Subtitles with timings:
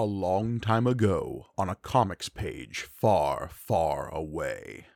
[0.00, 4.86] A long time ago, on a comics page far, far away.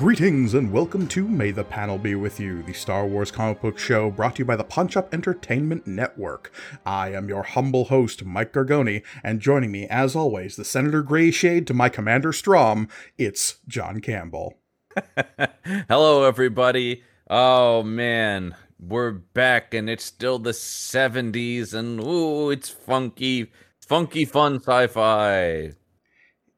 [0.00, 3.78] Greetings and welcome to May the Panel Be With You, the Star Wars comic book
[3.78, 6.50] show brought to you by the Punch Up Entertainment Network.
[6.86, 11.66] I am your humble host, Mike Gargoni, and joining me, as always, the Senator Grayshade
[11.66, 14.56] to my Commander Strom, it's John Campbell.
[15.66, 17.02] Hello, everybody.
[17.28, 18.56] Oh, man.
[18.78, 23.52] We're back, and it's still the 70s, and ooh, it's funky,
[23.86, 25.72] funky, fun sci fi.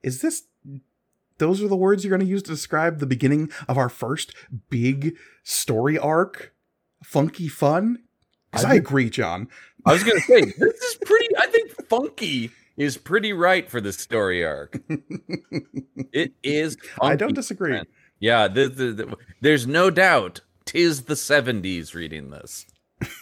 [0.01, 0.43] Is this
[1.37, 4.33] those are the words you're going to use to describe the beginning of our first
[4.69, 6.53] big story arc?
[7.03, 7.99] Funky fun?
[8.51, 9.47] Because I, I agree, John.
[9.85, 13.81] I was going to say, this is pretty, I think funky is pretty right for
[13.81, 14.79] the story arc.
[16.13, 16.77] it is.
[17.01, 17.71] I don't disagree.
[17.71, 17.85] Man.
[18.19, 22.65] Yeah, the, the, the, there's no doubt tis the 70s reading this.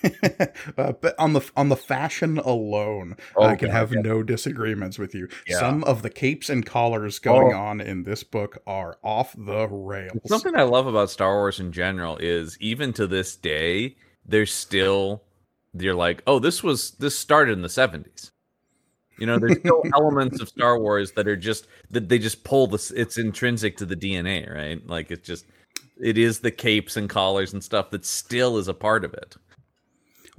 [0.78, 4.02] uh, but on the on the fashion alone, oh, I can God, have yeah.
[4.02, 5.28] no disagreements with you.
[5.48, 5.60] Yeah.
[5.60, 7.58] Some of the capes and collars going oh.
[7.58, 10.20] on in this book are off the rails.
[10.26, 15.24] Something I love about Star Wars in general is even to this day, there's still
[15.74, 18.32] you're like, oh, this was this started in the 70s.
[19.18, 22.68] You know, there's still elements of Star Wars that are just that they just pull
[22.68, 22.92] this.
[22.92, 24.86] It's intrinsic to the DNA, right?
[24.86, 25.46] Like it's just
[26.02, 29.36] it is the capes and collars and stuff that still is a part of it.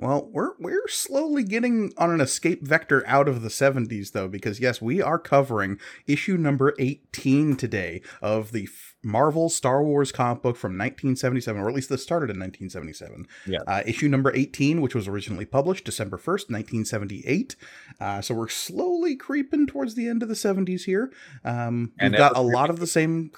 [0.03, 4.58] Well, we're we're slowly getting on an escape vector out of the 70s though because
[4.58, 8.69] yes, we are covering issue number 18 today of the
[9.05, 13.28] Marvel Star Wars comic book from 1977 or at least this started in 1977.
[13.47, 13.61] Yeah.
[13.69, 17.55] Uh, issue number 18 which was originally published December 1st, 1978.
[18.00, 21.12] Uh, so we're slowly creeping towards the end of the 70s here.
[21.45, 23.30] Um, we've got a lot of the same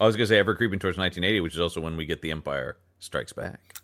[0.00, 2.20] I was going to say ever creeping towards 1980, which is also when we get
[2.20, 3.76] the Empire Strikes Back.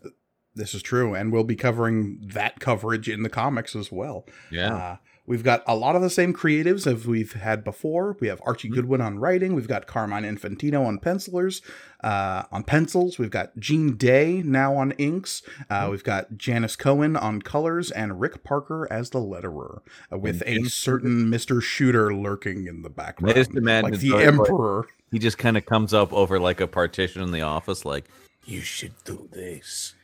[0.58, 4.26] This is true, and we'll be covering that coverage in the comics as well.
[4.50, 4.74] Yeah.
[4.74, 8.16] Uh, we've got a lot of the same creatives as we've had before.
[8.18, 8.74] We have Archie mm-hmm.
[8.74, 9.54] Goodwin on writing.
[9.54, 11.62] We've got Carmine Infantino on pencilers,
[12.02, 13.18] uh, on pencils.
[13.18, 15.42] We've got Gene Day now on inks.
[15.70, 15.90] Uh, mm-hmm.
[15.92, 19.82] We've got Janice Cohen on colors, and Rick Parker as the letterer,
[20.12, 24.88] uh, with a certain Mister Shooter lurking in the background, like the Emperor.
[25.12, 28.06] He just kind of comes up over like a partition in the office, like
[28.44, 29.94] you should do this.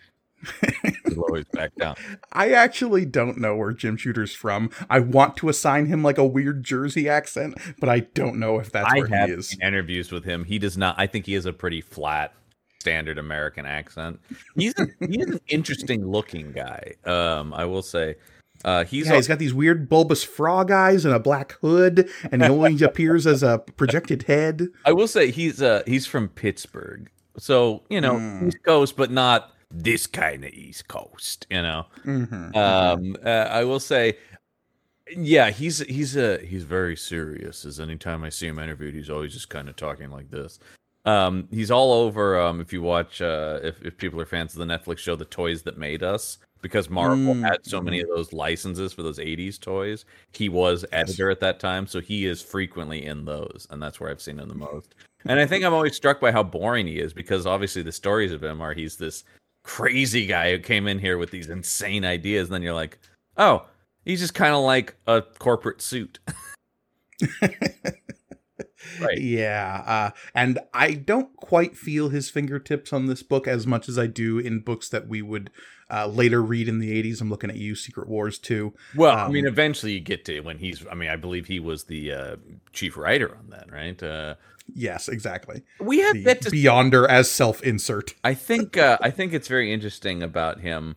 [1.09, 1.97] He'll always back down.
[2.33, 4.71] I actually don't know where Jim Shooter's from.
[4.89, 8.71] I want to assign him like a weird Jersey accent, but I don't know if
[8.71, 9.57] that's I where he is.
[9.63, 10.95] Interviews with him, he does not.
[10.99, 12.33] I think he has a pretty flat,
[12.81, 14.21] standard American accent.
[14.57, 16.95] He's a, he's an interesting looking guy.
[17.05, 18.17] Um, I will say.
[18.65, 22.43] Uh, he's yeah, he's got these weird bulbous frog eyes and a black hood, and
[22.43, 24.69] he only appears as a projected head.
[24.87, 28.49] I will say he's uh he's from Pittsburgh, so you know mm.
[28.49, 31.87] East Coast, but not this kind of East Coast, you know.
[32.05, 32.57] Mm-hmm.
[32.57, 34.17] Um, uh, I will say,
[35.17, 37.65] yeah, he's he's a he's very serious.
[37.65, 40.59] As anytime I see him interviewed, he's always just kind of talking like this.
[41.05, 42.41] Um, he's all over.
[42.41, 45.27] Um, if you watch, uh, if if people are fans of the Netflix show, The
[45.27, 47.43] Toys That Made Us, because Marvel mm.
[47.43, 51.61] had so many of those licenses for those '80s toys, he was editor at that
[51.61, 54.95] time, so he is frequently in those, and that's where I've seen him the most.
[55.27, 58.33] And I think I'm always struck by how boring he is because obviously the stories
[58.33, 59.25] of him are he's this
[59.65, 62.49] crazy guy who came in here with these insane ideas.
[62.49, 62.99] And then you're like,
[63.37, 63.67] oh,
[64.05, 66.21] he's just kind of like a corporate suit.
[69.01, 69.19] right.
[69.19, 69.83] Yeah.
[69.87, 74.07] Uh, and I don't quite feel his fingertips on this book as much as I
[74.07, 75.51] do in books that we would
[75.91, 77.21] uh, later read in the 80s.
[77.21, 78.73] I'm looking at you, Secret Wars 2.
[78.97, 81.61] Well, um, I mean, eventually you get to when he's, I mean, I believe he
[81.61, 82.37] was the uh,
[82.73, 84.03] chief writer on that, right?
[84.03, 84.35] Uh,
[84.73, 85.63] Yes, exactly.
[85.79, 86.51] We have the to...
[86.51, 88.15] Beyonder as self-insert.
[88.25, 90.97] I think uh, I think it's very interesting about him.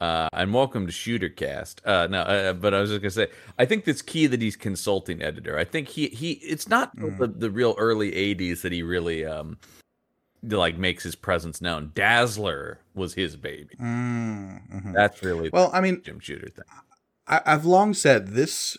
[0.00, 1.76] Uh, and welcome to Shootercast.
[1.84, 4.56] Uh, no, uh, but I was just gonna say, I think it's key that he's
[4.56, 5.56] consulting editor.
[5.56, 6.32] I think he he.
[6.32, 7.16] It's not mm.
[7.18, 9.58] the, the real early '80s that he really um
[10.42, 11.92] like makes his presence known.
[11.94, 13.76] Dazzler was his baby.
[13.80, 14.92] Mm, mm-hmm.
[14.92, 15.70] That's really well.
[15.72, 16.64] I mean, Jim Shooter thing.
[17.26, 18.76] I, I've long said this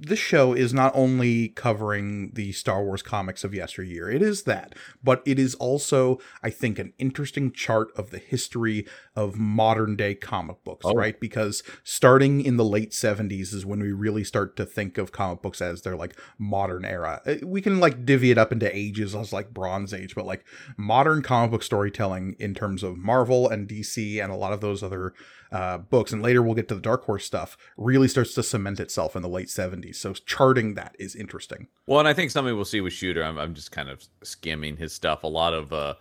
[0.00, 4.74] this show is not only covering the Star Wars comics of yesteryear, it is that,
[5.02, 8.86] but it is also, I think, an interesting chart of the history
[9.16, 10.94] of modern day comic books, oh.
[10.94, 11.18] right?
[11.18, 15.42] Because starting in the late 70s is when we really start to think of comic
[15.42, 17.20] books as their like modern era.
[17.26, 20.44] Uh, we can like divvy it up into ages as like Bronze Age, but like
[20.76, 24.82] modern comic book storytelling in terms of Marvel and DC and a lot of those
[24.82, 25.12] other
[25.50, 28.80] uh, books, and later we'll get to the Dark Horse stuff, really starts to cement
[28.80, 31.68] itself in the late 70s So charting that is interesting.
[31.86, 33.22] Well, and I think something we'll see with Shooter.
[33.22, 35.22] I'm, I'm just kind of skimming his stuff.
[35.22, 35.94] A lot of uh,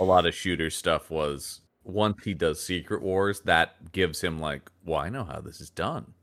[0.00, 4.70] a lot of Shooter stuff was once he does Secret Wars, that gives him like,
[4.84, 6.14] well, I know how this is done.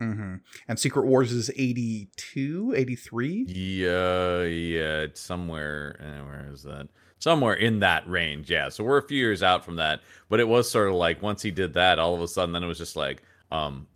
[0.00, 0.36] Mm-hmm.
[0.68, 3.44] And Secret Wars is 82, 83?
[3.48, 5.96] Yeah, yeah, it's somewhere.
[6.00, 6.88] Eh, where is that?
[7.18, 8.70] Somewhere in that range, yeah.
[8.70, 10.00] So we're a few years out from that,
[10.30, 12.64] but it was sort of like once he did that, all of a sudden, then
[12.64, 13.22] it was just like,
[13.52, 13.86] um,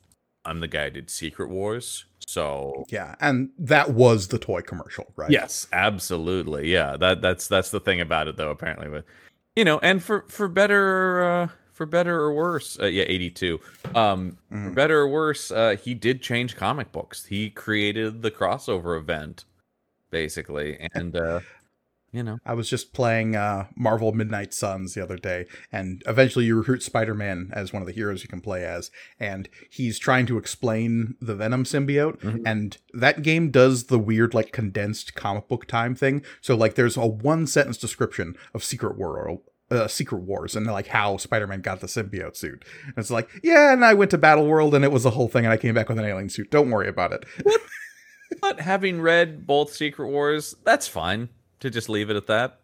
[0.45, 5.13] I'm the guy who did Secret Wars, so yeah, and that was the toy commercial,
[5.17, 5.31] right?
[5.31, 6.73] Yes, absolutely.
[6.73, 8.51] Yeah, that that's that's the thing about it, though.
[8.51, 9.05] Apparently, but
[9.57, 11.25] you know, and for for better.
[11.25, 13.61] Uh, for better or worse, uh, yeah, 82.
[13.97, 14.69] Um, mm.
[14.69, 17.25] For better or worse, uh, he did change comic books.
[17.25, 19.45] He created the crossover event,
[20.11, 21.41] basically, and uh,
[22.15, 26.45] you know, I was just playing uh, Marvel Midnight Suns the other day, and eventually
[26.45, 30.25] you recruit Spider-Man as one of the heroes you can play as, and he's trying
[30.27, 32.47] to explain the Venom symbiote, mm-hmm.
[32.47, 36.25] and that game does the weird like condensed comic book time thing.
[36.41, 39.41] So like, there's a one sentence description of Secret World
[39.71, 42.65] uh, Secret Wars and like how Spider-Man got the symbiote suit.
[42.85, 45.29] And it's like, yeah, and I went to Battle World and it was a whole
[45.29, 46.53] thing, and I came back with an alien suit.
[46.53, 47.25] Don't worry about it.
[48.41, 51.29] but having read both Secret Wars, that's fine
[51.65, 52.61] to just leave it at that.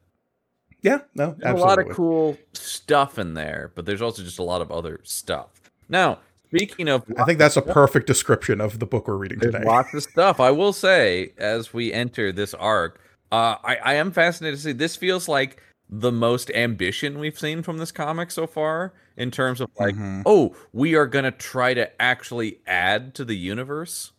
[0.82, 4.42] Yeah, no, there's a lot of cool stuff in there, but there's also just a
[4.42, 5.48] lot of other stuff.
[5.88, 9.62] Now, speaking of, I think that's a perfect description of the book we're reading today.
[9.62, 10.40] Lots of stuff.
[10.40, 13.00] I will say, as we enter this arc,
[13.30, 14.72] uh, I, I am fascinated to see.
[14.72, 19.60] This feels like the most ambition we've seen from this comic so far in terms
[19.60, 20.22] of like, mm-hmm.
[20.24, 24.12] oh, we are going to try to actually add to the universe.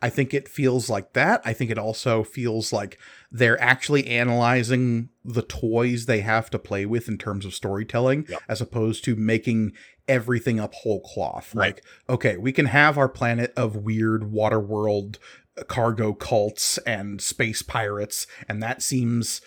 [0.00, 1.42] I think it feels like that.
[1.44, 2.98] I think it also feels like
[3.30, 8.40] they're actually analyzing the toys they have to play with in terms of storytelling yep.
[8.48, 9.72] as opposed to making
[10.06, 11.54] everything up whole cloth.
[11.54, 11.74] Right.
[11.74, 15.18] Like, okay, we can have our planet of weird water world
[15.66, 19.40] cargo cults and space pirates, and that seems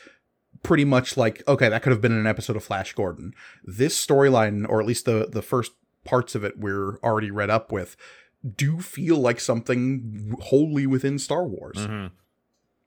[0.64, 3.34] pretty much like okay that could have been an episode of flash gordon
[3.64, 5.72] this storyline or at least the the first
[6.04, 7.96] parts of it we're already read up with
[8.56, 12.14] do feel like something wholly within star wars mm-hmm.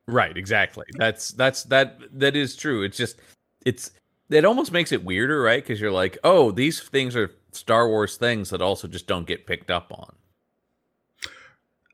[0.06, 3.16] Right exactly that's that's that that is true it's just
[3.64, 3.90] it's
[4.30, 8.16] it almost makes it weirder right because you're like oh these things are star wars
[8.16, 10.14] things that also just don't get picked up on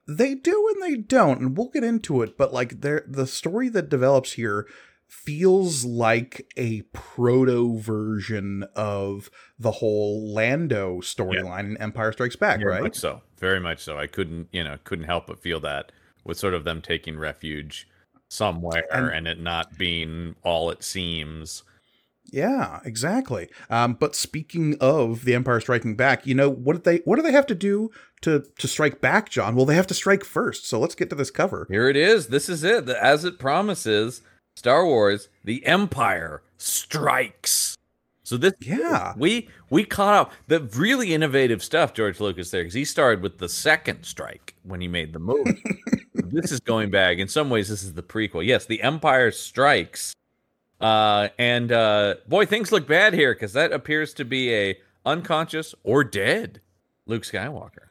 [0.08, 3.68] they do and they don't and we'll get into it but like there the story
[3.68, 4.66] that develops here
[5.10, 9.28] feels like a proto version of
[9.58, 11.70] the whole Lando storyline yeah.
[11.70, 12.82] in Empire Strikes Back, Very right?
[12.82, 13.98] Much so, very much so.
[13.98, 15.90] I couldn't, you know, couldn't help but feel that
[16.24, 17.88] with sort of them taking refuge
[18.30, 21.62] somewhere and, and it not being all it seems.
[22.32, 23.48] Yeah, exactly.
[23.68, 27.22] Um, but speaking of the Empire Striking Back, you know what did they what do
[27.22, 27.90] they have to do
[28.22, 29.56] to to strike back, John?
[29.56, 30.66] Well, they have to strike first.
[30.66, 31.66] So let's get to this cover.
[31.68, 32.28] Here it is.
[32.28, 32.88] This is it.
[32.88, 34.22] As it promises,
[34.54, 37.69] Star Wars: The Empire Strikes.
[38.30, 42.74] So this, yeah, we we caught up the really innovative stuff, George Lucas there, because
[42.74, 45.60] he started with the second strike when he made the movie.
[46.14, 47.18] this is going back.
[47.18, 48.46] In some ways, this is the prequel.
[48.46, 50.14] Yes, The Empire Strikes.
[50.80, 55.74] Uh, and uh, boy, things look bad here because that appears to be a unconscious
[55.82, 56.60] or dead
[57.06, 57.88] Luke Skywalker.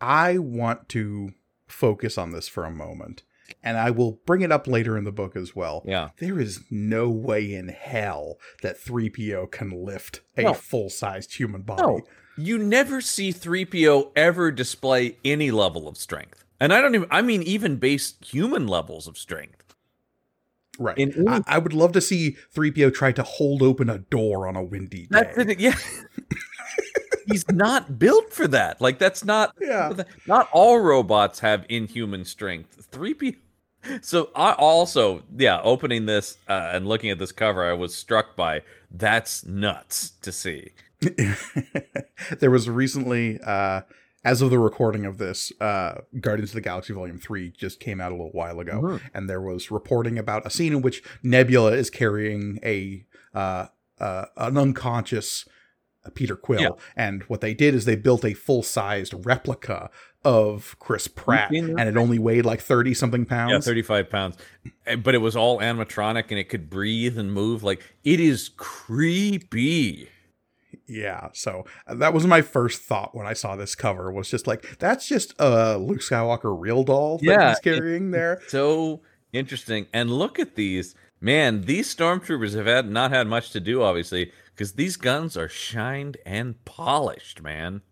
[0.00, 1.34] I want to
[1.66, 3.24] focus on this for a moment
[3.62, 5.82] and I will bring it up later in the book as well.
[5.86, 6.10] Yeah.
[6.18, 10.54] There is no way in hell that 3PO can lift a no.
[10.54, 11.82] full sized human body.
[11.82, 12.00] No.
[12.36, 16.44] You never see 3PO ever display any level of strength.
[16.60, 19.64] And I don't even, I mean, even base human levels of strength.
[20.78, 20.98] Right.
[20.98, 24.56] In, I, I, would love to see 3PO try to hold open a door on
[24.56, 25.32] a windy day.
[25.36, 25.76] That's yeah.
[27.26, 28.80] He's not built for that.
[28.80, 29.92] Like that's not yeah.
[30.26, 32.90] Not all robots have inhuman strength.
[32.90, 33.36] 3PO
[34.02, 38.36] so I also, yeah, opening this uh, and looking at this cover, I was struck
[38.36, 40.70] by that's nuts to see.
[42.38, 43.82] there was recently, uh,
[44.24, 48.00] as of the recording of this, uh, Guardians of the Galaxy Volume Three just came
[48.00, 49.06] out a little while ago, mm-hmm.
[49.12, 53.66] and there was reporting about a scene in which Nebula is carrying a uh,
[53.98, 55.44] uh, an unconscious
[56.14, 56.68] Peter Quill, yeah.
[56.96, 59.90] and what they did is they built a full sized replica
[60.24, 63.52] of Chris Pratt, and it only weighed like thirty something pounds.
[63.52, 64.36] Yeah, thirty five pounds,
[65.02, 67.62] but it was all animatronic and it could breathe and move.
[67.62, 70.08] Like it is creepy.
[70.86, 74.10] Yeah, so uh, that was my first thought when I saw this cover.
[74.10, 78.40] Was just like that's just a Luke Skywalker real doll that yeah, he's carrying there.
[78.48, 79.00] So
[79.32, 79.86] interesting.
[79.92, 81.62] And look at these, man.
[81.62, 86.16] These stormtroopers have had not had much to do, obviously, because these guns are shined
[86.24, 87.82] and polished, man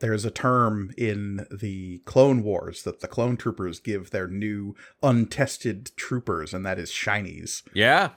[0.00, 5.92] there's a term in the Clone Wars that the clone troopers give their new untested
[5.96, 7.62] troopers, and that is shinies.
[7.72, 8.10] Yeah,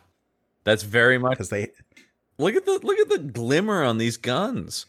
[0.63, 1.71] that's very much because they
[2.37, 4.85] look at the look at the glimmer on these guns.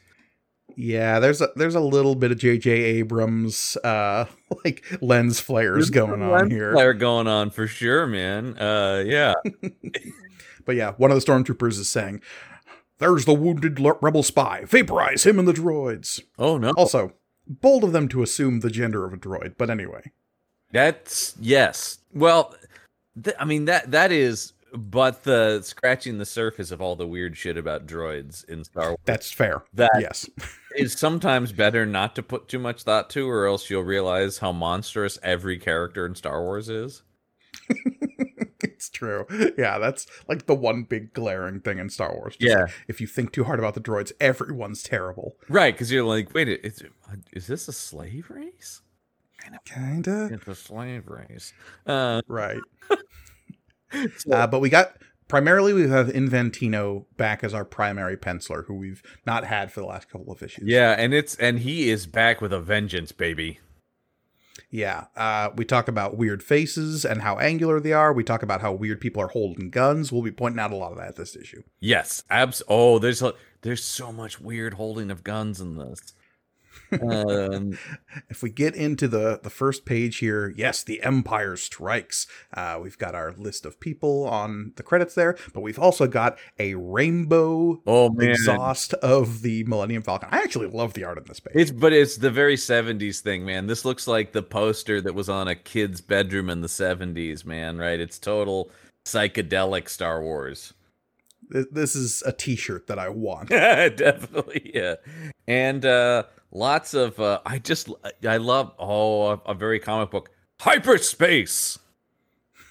[0.76, 2.70] Yeah, there's a there's a little bit of J.J.
[2.70, 4.26] Abrams uh
[4.64, 6.72] like lens flares There's going on lens here.
[6.72, 8.56] Flare going on for sure, man.
[8.58, 9.34] Uh, yeah.
[10.64, 12.20] But yeah, one of the stormtroopers is saying,
[12.98, 14.64] "There's the wounded rebel spy.
[14.64, 16.70] Vaporize him and the droids." Oh no.
[16.70, 17.12] Also,
[17.46, 20.12] bold of them to assume the gender of a droid, but anyway.
[20.72, 21.98] That's yes.
[22.12, 22.54] Well,
[23.22, 27.36] th- I mean that that is but the scratching the surface of all the weird
[27.36, 29.62] shit about droids in Star Wars That's fair.
[29.72, 30.28] That- yes.
[30.76, 34.50] is sometimes better not to put too much thought to, or else you'll realize how
[34.50, 37.02] monstrous every character in Star Wars is.
[38.62, 39.26] it's true.
[39.58, 42.36] Yeah, that's like the one big glaring thing in Star Wars.
[42.36, 42.62] Just Yeah.
[42.64, 45.36] like, if you think too hard about the droids, everyone's terrible.
[45.48, 46.82] Right, because you're like, wait, is,
[47.32, 48.82] is this a slave race?
[49.42, 49.58] Kinda.
[49.64, 50.28] Kinda.
[50.32, 51.52] It's a slave race.
[51.86, 52.60] Uh, Right.
[54.16, 54.96] so- Uh, but we got
[55.28, 59.86] primarily we have Infantino back as our primary penciler, who we've not had for the
[59.86, 60.64] last couple of issues.
[60.66, 63.60] yeah, and it's and he is back with a vengeance, baby.
[64.74, 65.04] Yeah.
[65.14, 68.12] Uh, we talk about weird faces and how angular they are.
[68.12, 70.10] We talk about how weird people are holding guns.
[70.10, 71.62] We'll be pointing out a lot of that this issue.
[71.78, 72.60] Yes, abs.
[72.66, 76.00] Oh, there's a, there's so much weird holding of guns in this.
[77.02, 77.78] Um,
[78.28, 82.26] If we get into the the first page here, yes, the Empire strikes.
[82.52, 86.38] Uh, we've got our list of people on the credits there, but we've also got
[86.58, 90.28] a rainbow oh man, exhaust of the Millennium Falcon.
[90.32, 91.54] I actually love the art on this page.
[91.56, 93.66] It's but it's the very 70s thing, man.
[93.66, 97.78] This looks like the poster that was on a kid's bedroom in the 70s, man,
[97.78, 98.00] right?
[98.00, 98.70] It's total
[99.04, 100.72] psychedelic Star Wars.
[101.50, 103.48] This is a T-shirt that I want.
[103.96, 104.94] Definitely, yeah.
[105.46, 107.90] And uh lots of uh I just
[108.26, 110.30] I love oh a, a very comic book
[110.60, 111.78] hyperspace.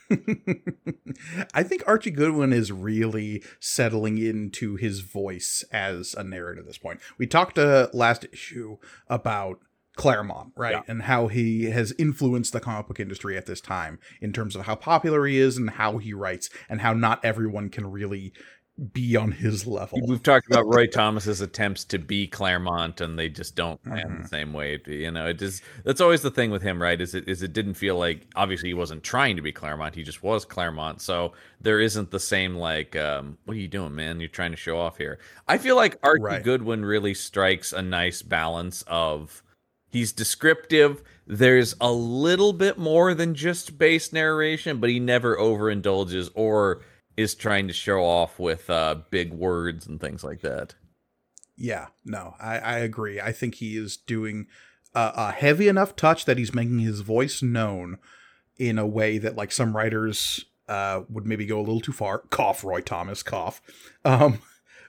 [1.54, 6.78] I think Archie Goodwin is really settling into his voice as a narrator at this
[6.78, 7.00] point.
[7.18, 9.60] We talked uh, last issue about
[9.96, 10.74] Claremont, right?
[10.74, 10.82] Yeah.
[10.88, 14.66] And how he has influenced the comic book industry at this time in terms of
[14.66, 18.34] how popular he is and how he writes and how not everyone can really
[18.92, 20.00] be on his level.
[20.08, 24.22] We've talked about Roy Thomas's attempts to be Claremont, and they just don't land Mhm.
[24.24, 24.80] the same way.
[24.88, 25.62] You know, it is.
[25.84, 27.00] That's always the thing with him, right?
[27.00, 29.94] Is it is it didn't feel like obviously he wasn't trying to be Claremont.
[29.94, 31.02] He just was Claremont.
[31.02, 34.20] So there isn't the same like, um, what are you doing, man?
[34.20, 35.20] You're trying to show off here.
[35.48, 36.44] I feel like Archie Right.
[36.44, 39.44] Goodwin really strikes a nice balance of
[39.92, 41.04] he's descriptive.
[41.28, 46.82] There's a little bit more than just base narration, but he never overindulges or
[47.18, 50.76] is trying to show off with uh, big words and things like that.
[51.56, 53.22] Yeah, no, I, I agree.
[53.22, 54.48] I think he is doing
[54.96, 57.98] a, a heavy enough touch that he's making his voice known
[58.58, 62.20] in a way that like some writers uh, would maybe go a little too far.
[62.30, 63.62] Cough, Roy Thomas, cough.
[64.04, 64.40] Um,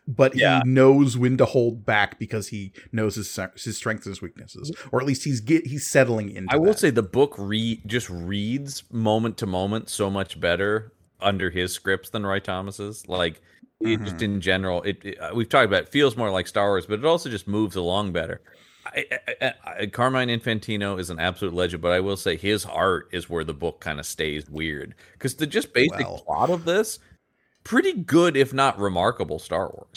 [0.06, 0.60] but Yeah.
[0.64, 4.70] he knows when to hold back because he knows his his strengths and his weaknesses,
[4.92, 6.52] or at least he's get he's settling into.
[6.54, 6.78] I will that.
[6.78, 12.10] say the book re- just reads moment to moment so much better under his scripts
[12.10, 13.08] than Roy Thomas's.
[13.08, 13.40] Like
[13.80, 16.68] it just in general, it, it- uh, we've talked about it feels more like Star
[16.68, 18.40] Wars, but it also just moves along better.
[18.86, 19.04] I,
[19.40, 23.30] I, I, Carmine Infantino is an absolute legend, but I will say his art is
[23.30, 26.18] where the book kind of stays weird because the just basic Well.
[26.26, 26.98] plot of this
[27.64, 29.96] pretty good, if not remarkable, Star Wars.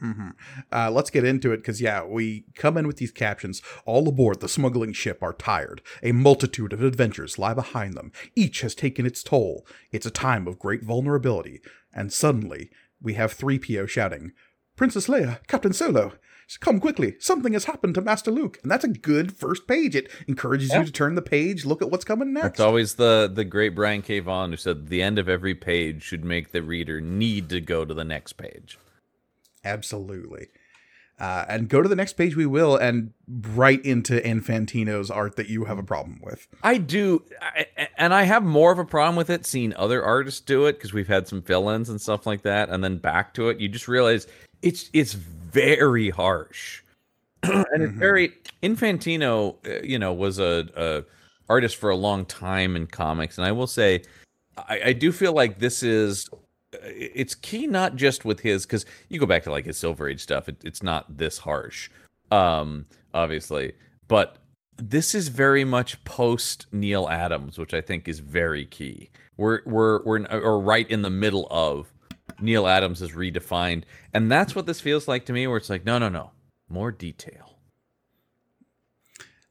[0.00, 0.28] Hmm
[0.72, 3.62] Uh, let's get into it because, yeah, we come in with these captions.
[3.84, 5.82] All aboard the smuggling ship are tired.
[6.02, 8.12] A multitude of adventures lie behind them.
[8.36, 9.66] Each has taken its toll.
[9.92, 11.60] It's a time of great vulnerability.
[11.92, 14.32] And suddenly, we have 3PO shouting,
[14.76, 16.12] Princess Leia, Captain Solo,
[16.60, 17.16] come quickly.
[17.18, 18.58] Something has happened to Master Luke.
[18.62, 19.94] And that's a good first page.
[19.96, 20.80] It encourages Yeah.
[20.80, 22.46] you to turn the page, look at what's coming next.
[22.46, 24.20] It's always the the great Brian K.
[24.20, 27.84] Vaughan who said the end of every page should make the reader need to go
[27.84, 28.78] to the next page.
[29.68, 30.48] Absolutely.
[31.20, 35.48] Uh, and go to the next page, we will, and right into Infantino's art that
[35.48, 36.46] you have a problem with.
[36.62, 40.38] I do, I, and I have more of a problem with it seeing other artists
[40.38, 43.48] do it because we've had some fill-ins and stuff like that, and then back to
[43.48, 44.28] it, you just realize
[44.62, 46.82] it's it's very harsh,
[47.42, 47.98] and it's Mhm.
[47.98, 48.32] very
[48.62, 49.56] Infantino.
[49.66, 51.04] uh, You know, was a, a
[51.48, 54.02] artist for a long time in comics, and I will say,
[54.56, 56.28] I, I do feel like this is.
[56.72, 60.20] It's key not just with his because you go back to like his Silver Age
[60.20, 60.48] stuff.
[60.48, 61.88] It, it's not this harsh,
[62.30, 63.72] um, obviously,
[64.06, 64.36] but
[64.76, 69.10] this is very much post Neal Adams, which I think is very key.
[69.36, 71.92] We're we're we're or right in the middle of
[72.40, 75.46] Neal Adams is redefined, and that's what this feels like to me.
[75.46, 76.32] Where it's like, no, no, no,
[76.68, 77.56] more detail,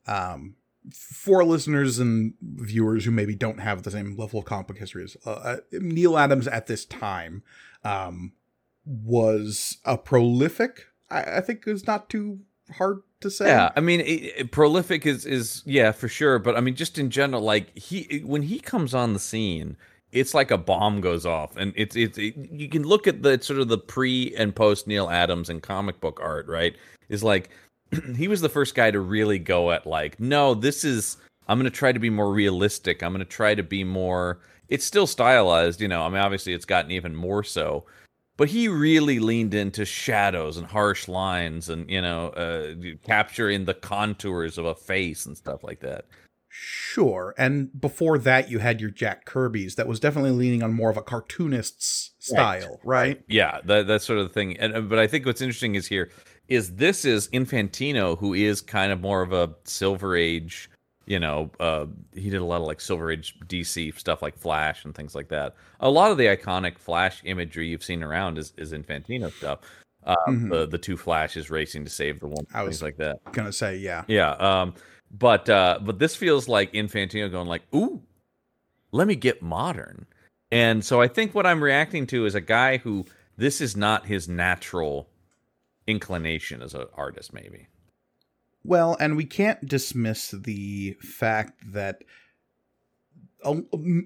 [0.05, 0.56] Um,
[0.93, 5.03] for listeners and viewers who maybe don't have the same level of comic book history
[5.03, 7.43] as uh, uh, Neal Adams at this time
[7.83, 8.33] um,
[8.85, 10.85] was a prolific.
[11.09, 12.39] I, I think is not too
[12.77, 13.47] hard to say.
[13.47, 16.97] Yeah, I mean, it, it, prolific is is yeah for sure, but I mean, just
[16.97, 19.77] in general, like he when he comes on the scene,
[20.11, 23.41] it's like a bomb goes off, and it's it's it, you can look at the
[23.41, 26.75] sort of the pre and post Neal Adams and comic book art, right?
[27.09, 27.49] Is like
[28.15, 31.17] he was the first guy to really go at like, no, this is
[31.47, 33.01] I'm going to try to be more realistic.
[33.01, 34.39] I'm going to try to be more.
[34.69, 36.03] It's still stylized, you know.
[36.03, 37.85] I mean, obviously, it's gotten even more so,
[38.35, 42.73] but he really leaned into shadows and harsh lines, and you know, uh,
[43.05, 46.05] capturing the contours of a face and stuff like that.
[46.49, 47.35] Sure.
[47.37, 50.97] And before that, you had your Jack Kirby's that was definitely leaning on more of
[50.97, 53.17] a cartoonist's style, right?
[53.17, 53.23] right?
[53.27, 54.57] Yeah, that, that sort of the thing.
[54.57, 56.09] And uh, but I think what's interesting is here
[56.47, 60.69] is this is Infantino, who is kind of more of a Silver Age.
[61.05, 64.85] You know, uh, he did a lot of like Silver Age DC stuff, like Flash
[64.85, 65.55] and things like that.
[65.79, 69.59] A lot of the iconic Flash imagery you've seen around is, is Infantino stuff.
[70.03, 70.49] Uh, mm-hmm.
[70.49, 73.19] The the two Flashes racing to save the one, I things like that.
[73.33, 74.31] Gonna say, yeah, yeah.
[74.31, 74.73] Um,
[75.11, 78.01] but uh, but this feels like Infantino going like, ooh,
[78.91, 80.05] let me get modern.
[80.51, 84.05] And so I think what I'm reacting to is a guy who this is not
[84.05, 85.09] his natural
[85.87, 87.67] inclination as an artist, maybe.
[88.63, 92.03] Well, and we can't dismiss the fact that
[93.43, 93.61] a,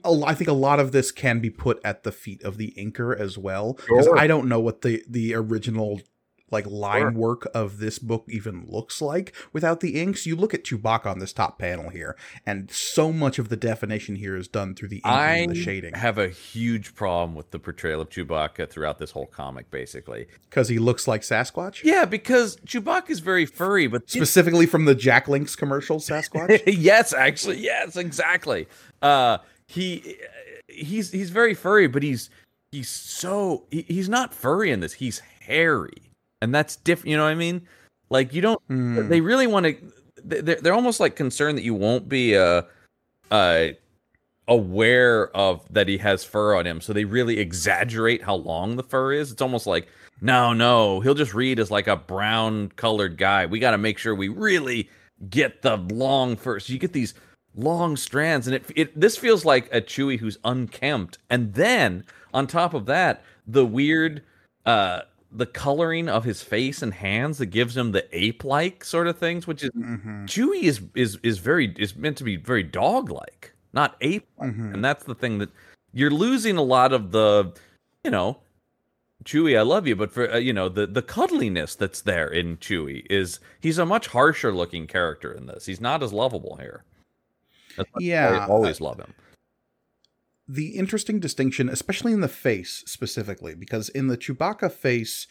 [0.05, 2.73] a, I think a lot of this can be put at the feet of the
[2.77, 4.17] inker as well, because sure.
[4.17, 6.01] I don't know what the the original
[6.51, 7.11] like line sure.
[7.11, 10.25] work of this book even looks like without the inks.
[10.25, 12.15] You look at Chewbacca on this top panel here,
[12.45, 15.61] and so much of the definition here is done through the ink I and the
[15.61, 15.95] shading.
[15.95, 20.27] I have a huge problem with the portrayal of Chewbacca throughout this whole comic, basically.
[20.49, 21.83] Because he looks like Sasquatch?
[21.83, 26.61] Yeah, because Chewbacca is very furry, but specifically from the Jack Link's commercial, Sasquatch?
[26.67, 28.67] yes, actually, yes, exactly.
[29.01, 30.17] Uh he
[30.67, 32.29] he's he's very furry, but he's
[32.71, 34.93] he's so he, he's not furry in this.
[34.93, 36.10] He's hairy
[36.41, 37.09] and that's different.
[37.09, 37.67] You know what I mean?
[38.09, 38.61] Like you don't.
[38.69, 39.09] Mm.
[39.09, 39.75] They really want to.
[40.23, 42.63] They're, they're almost like concerned that you won't be uh,
[43.31, 43.67] uh,
[44.47, 48.83] aware of that he has fur on him, so they really exaggerate how long the
[48.83, 49.31] fur is.
[49.31, 49.87] It's almost like
[50.21, 53.47] no, no, he'll just read as like a brown colored guy.
[53.47, 54.89] We got to make sure we really
[55.29, 56.59] get the long fur.
[56.59, 57.15] So you get these
[57.55, 62.45] long strands, and it it this feels like a Chewie who's unkempt, and then on
[62.45, 64.21] top of that, the weird
[64.65, 69.17] uh the coloring of his face and hands that gives him the ape-like sort of
[69.17, 70.25] things, which is mm-hmm.
[70.25, 74.73] Chewie is is is very is meant to be very dog-like, not ape, mm-hmm.
[74.73, 75.49] and that's the thing that
[75.93, 77.53] you're losing a lot of the,
[78.03, 78.37] you know,
[79.23, 82.57] Chewie, I love you, but for uh, you know the the cuddliness that's there in
[82.57, 85.65] Chewie is he's a much harsher looking character in this.
[85.65, 86.83] He's not as lovable here.
[87.99, 89.13] yeah, I always love him
[90.51, 95.27] the interesting distinction, especially in the face specifically, because in the Chewbacca face,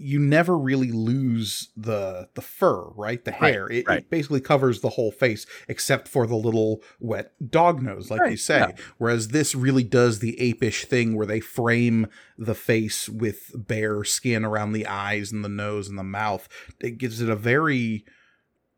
[0.00, 3.24] you never really lose the the fur, right?
[3.24, 3.64] The hair.
[3.64, 3.98] Right, it, right.
[3.98, 8.30] it, basically covers the whole face except for the little wet dog nose, like right,
[8.30, 8.58] you say.
[8.58, 8.72] Yeah.
[8.98, 14.44] Whereas this really does the apish thing where they frame the face with bare skin
[14.44, 16.48] around the eyes and the nose and the mouth.
[16.80, 18.04] It gives it a very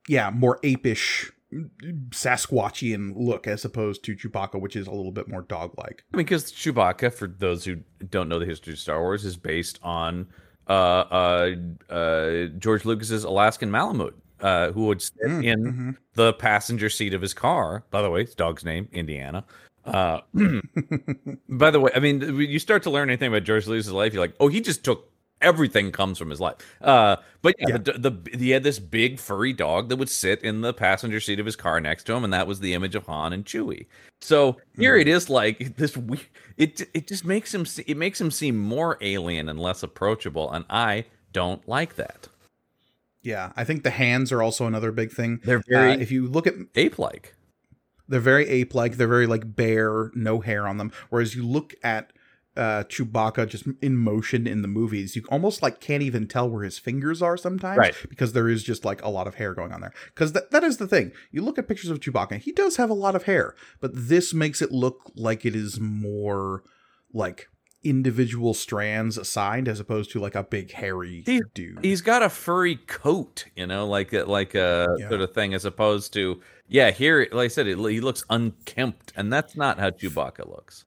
[0.09, 5.43] yeah, more apish Sasquatchian look as opposed to Chewbacca, which is a little bit more
[5.43, 6.05] dog-like.
[6.13, 9.37] I mean, because Chewbacca, for those who don't know the history of Star Wars, is
[9.37, 10.29] based on
[10.69, 10.73] uh,
[11.11, 11.51] uh,
[11.93, 15.91] uh, George Lucas's Alaskan Malamute, uh, who would sit mm, in mm-hmm.
[16.15, 17.85] the passenger seat of his car.
[17.91, 19.45] By the way, his dog's name Indiana.
[19.85, 20.21] Uh,
[21.49, 24.23] by the way, I mean, you start to learn anything about George Lucas's life, you're
[24.23, 25.10] like, oh, he just took
[25.40, 26.57] everything comes from his life.
[26.81, 27.79] Uh, but yeah, yeah.
[27.79, 31.40] The, the, he had this big furry dog that would sit in the passenger seat
[31.40, 33.87] of his car next to him, and that was the image of Han and Chewie.
[34.20, 35.00] So here mm.
[35.03, 35.96] it is, like this.
[35.96, 36.20] We,
[36.57, 40.64] It it just makes him it makes him seem more alien and less approachable, and
[40.68, 42.29] I don't like that.
[43.22, 45.40] Yeah, I think the hands are also another big thing.
[45.44, 47.35] They're very uh, if you look at ape like.
[48.09, 48.96] They're very ape like.
[48.96, 50.92] They're very like bare, no hair on them.
[51.11, 52.12] Whereas you look at
[52.57, 56.65] uh, Chewbacca just in motion in the movies, you almost like can't even tell where
[56.65, 57.95] his fingers are sometimes, right.
[58.09, 59.93] Because there is just like a lot of hair going on there.
[60.07, 61.13] Because that, that is the thing.
[61.31, 64.35] You look at pictures of Chewbacca, he does have a lot of hair, but this
[64.35, 66.65] makes it look like it is more
[67.13, 67.49] like
[67.83, 71.79] individual strands assigned as opposed to like a big hairy he, dude.
[71.83, 75.09] He's got a furry coat, you know, like like a yeah.
[75.09, 76.91] sort of thing, as opposed to yeah.
[76.91, 80.85] Here, like I said, it, he looks unkempt, and that's not how Chewbacca looks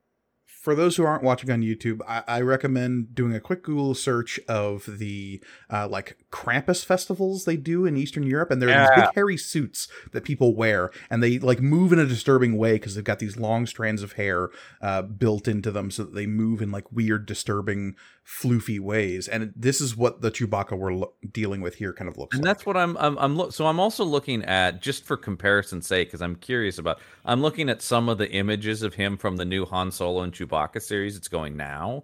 [0.64, 4.40] for those who aren't watching on YouTube, I, I recommend doing a quick Google search
[4.48, 9.04] of the uh, like Krampus festivals they do in Eastern Europe, and there are these
[9.04, 12.96] big hairy suits that people wear, and they like move in a disturbing way because
[12.96, 16.62] they've got these long strands of hair uh, built into them, so that they move
[16.62, 19.28] in like weird, disturbing, floofy ways.
[19.28, 22.40] And this is what the Chewbacca we're lo- dealing with here kind of looks like.
[22.40, 22.56] and like.
[22.56, 26.08] that's what I'm I'm, I'm look so I'm also looking at just for comparison's sake
[26.08, 29.44] because I'm curious about I'm looking at some of the images of him from the
[29.44, 32.04] new Han Solo and Chewbacca series it's going now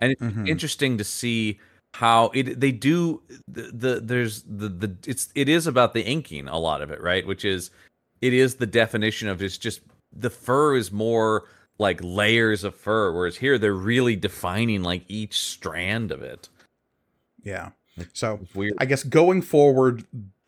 [0.00, 0.48] and it's Mhm.
[0.48, 1.58] interesting to see
[1.94, 6.48] how it they do the, the there's the the it's it is about the inking
[6.48, 7.70] a lot of it right which is
[8.20, 9.80] it is the definition of it's just
[10.12, 11.44] the fur is more
[11.78, 16.48] like layers of fur whereas here they're really defining like each strand of it
[17.44, 17.70] yeah.
[18.14, 18.40] So
[18.78, 20.04] I guess going forward,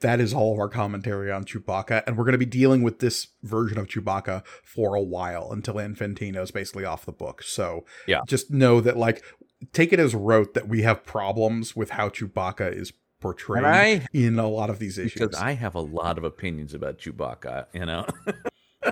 [0.06, 3.00] that is all of our commentary on Chewbacca, and we're going to be dealing with
[3.00, 7.42] this version of Chewbacca for a while until Infantino is basically off the book.
[7.42, 8.20] So Yeah.
[8.26, 9.24] just know that like
[9.72, 14.38] take it as rote that we have problems with how Chewbacca is portrayed I- in
[14.38, 15.14] a lot of these issues.
[15.14, 18.06] because I have a lot of opinions about Chewbacca, you know.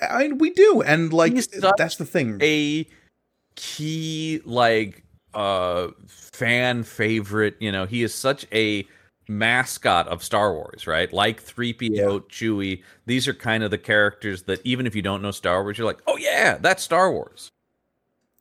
[0.00, 1.34] I mean, we do, and like
[1.76, 2.38] that's the thing.
[2.42, 2.86] a
[3.56, 8.86] key like uh fan favorite, you know, he is such a
[9.28, 11.12] mascot of Star Wars, right?
[11.12, 12.82] Like 3PO, Chewie.
[13.06, 15.86] These are kind of the characters that even if you don't know Star Wars, you're
[15.86, 17.50] like, "Oh yeah, that's Star Wars."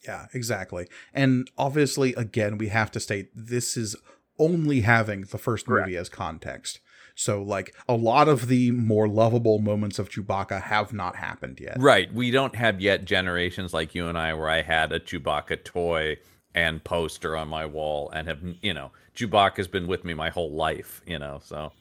[0.06, 0.88] Yeah, exactly.
[1.14, 3.96] And obviously, again, we have to state this is
[4.40, 5.88] only having the first Correct.
[5.88, 6.80] movie as context.
[7.16, 11.76] So, like, a lot of the more lovable moments of Chewbacca have not happened yet.
[11.78, 12.14] Right.
[12.14, 16.18] We don't have yet generations like you and I where I had a Chewbacca toy
[16.56, 20.56] and poster on my wall and have, you know, Chewbacca's been with me my whole
[20.56, 21.40] life, you know.
[21.44, 21.72] So,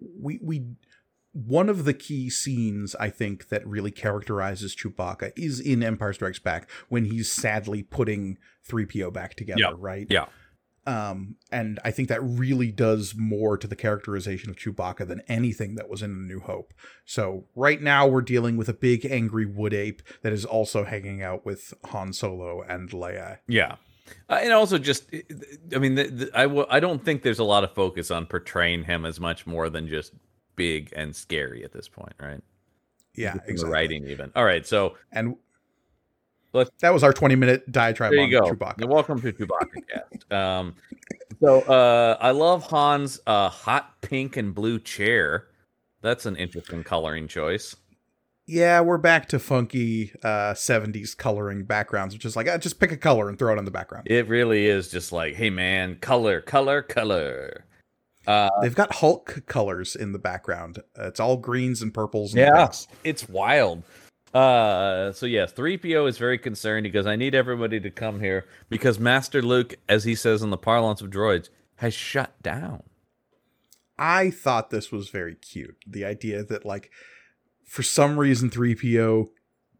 [0.00, 0.64] We, we,
[1.32, 6.38] one of the key scenes I think that really characterizes Chewbacca is in Empire Strikes
[6.38, 8.38] Back when he's sadly putting
[8.68, 9.72] 3PO back together, Yeah.
[9.76, 10.06] right?
[10.08, 10.26] yeah.
[10.86, 15.74] Um, and I think that really does more to the characterization of Chewbacca than anything
[15.74, 16.72] that was in A New Hope.
[17.04, 21.22] So right now we're dealing with a big angry wood ape that is also hanging
[21.22, 23.38] out with Han Solo and Leia.
[23.46, 23.76] Yeah.
[24.28, 25.04] Uh, and also just
[25.74, 28.26] I mean the, the, I w- I don't think there's a lot of focus on
[28.26, 30.12] portraying him as much more than just
[30.56, 32.40] big and scary at this point, right?
[33.14, 33.72] Yeah, From the exactly.
[33.72, 34.30] writing even.
[34.36, 35.36] All right, so And
[36.54, 38.50] Let's- that was our 20 minute diatribe there on you go.
[38.52, 38.88] Chewbacca.
[38.88, 40.32] Welcome to Chewbacca Cast.
[40.32, 40.74] Um,
[41.40, 45.48] so uh, I love Han's uh, hot pink and blue chair.
[46.00, 47.76] That's an interesting coloring choice.
[48.50, 52.90] Yeah, we're back to funky uh, 70s coloring backgrounds, which is like, ah, just pick
[52.90, 54.06] a color and throw it on the background.
[54.06, 57.66] It really is just like, hey man, color, color, color.
[58.26, 60.78] Uh, They've got Hulk colors in the background.
[60.98, 62.88] Uh, it's all greens and purples and yeah, pinks.
[63.04, 63.82] it's wild.
[64.32, 66.86] Uh, so yes, 3PO is very concerned.
[66.86, 70.48] He goes, I need everybody to come here because Master Luke, as he says in
[70.48, 72.82] the parlance of droids, has shut down.
[73.98, 75.76] I thought this was very cute.
[75.86, 76.90] The idea that like
[77.68, 79.28] for some reason 3PO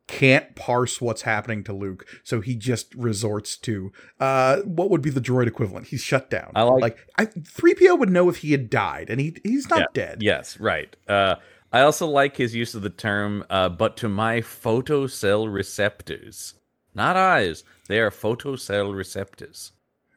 [0.06, 5.10] can't parse what's happening to Luke, so he just resorts to uh what would be
[5.10, 5.88] the droid equivalent.
[5.88, 6.52] He's shut down.
[6.54, 9.80] I like- like I 3PO would know if he had died and he he's not
[9.80, 9.86] Yeah.
[9.92, 10.22] dead.
[10.22, 10.94] Yes, right.
[11.08, 11.34] Uh,
[11.72, 16.54] I also like his use of the term, uh, but to my photocell receptors,
[16.94, 19.72] not eyes, they are photocell receptors.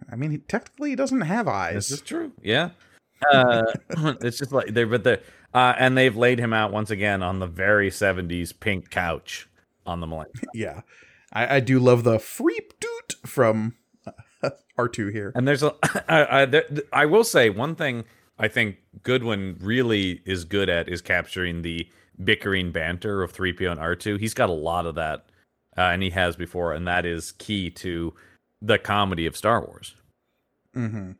[0.09, 1.75] I mean, he, technically he doesn't have eyes.
[1.75, 2.31] This is true.
[2.41, 2.69] Yeah.
[3.29, 3.63] Uh,
[4.21, 5.21] it's just like they're, but the,
[5.53, 9.49] uh, and they've laid him out once again on the very 70s pink couch
[9.85, 10.35] on the Millennium.
[10.53, 10.81] yeah.
[11.33, 13.75] I, I do love the freep doot from
[14.77, 15.31] R2 here.
[15.35, 15.75] And there's a,
[16.07, 18.05] I, I, there, I will say one thing
[18.39, 21.87] I think Goodwin really is good at is capturing the
[22.23, 24.19] bickering banter of 3PO and R2.
[24.19, 25.25] He's got a lot of that,
[25.77, 28.13] uh, and he has before, and that is key to
[28.61, 29.95] the comedy of Star Wars.
[30.75, 31.11] Mm-hmm.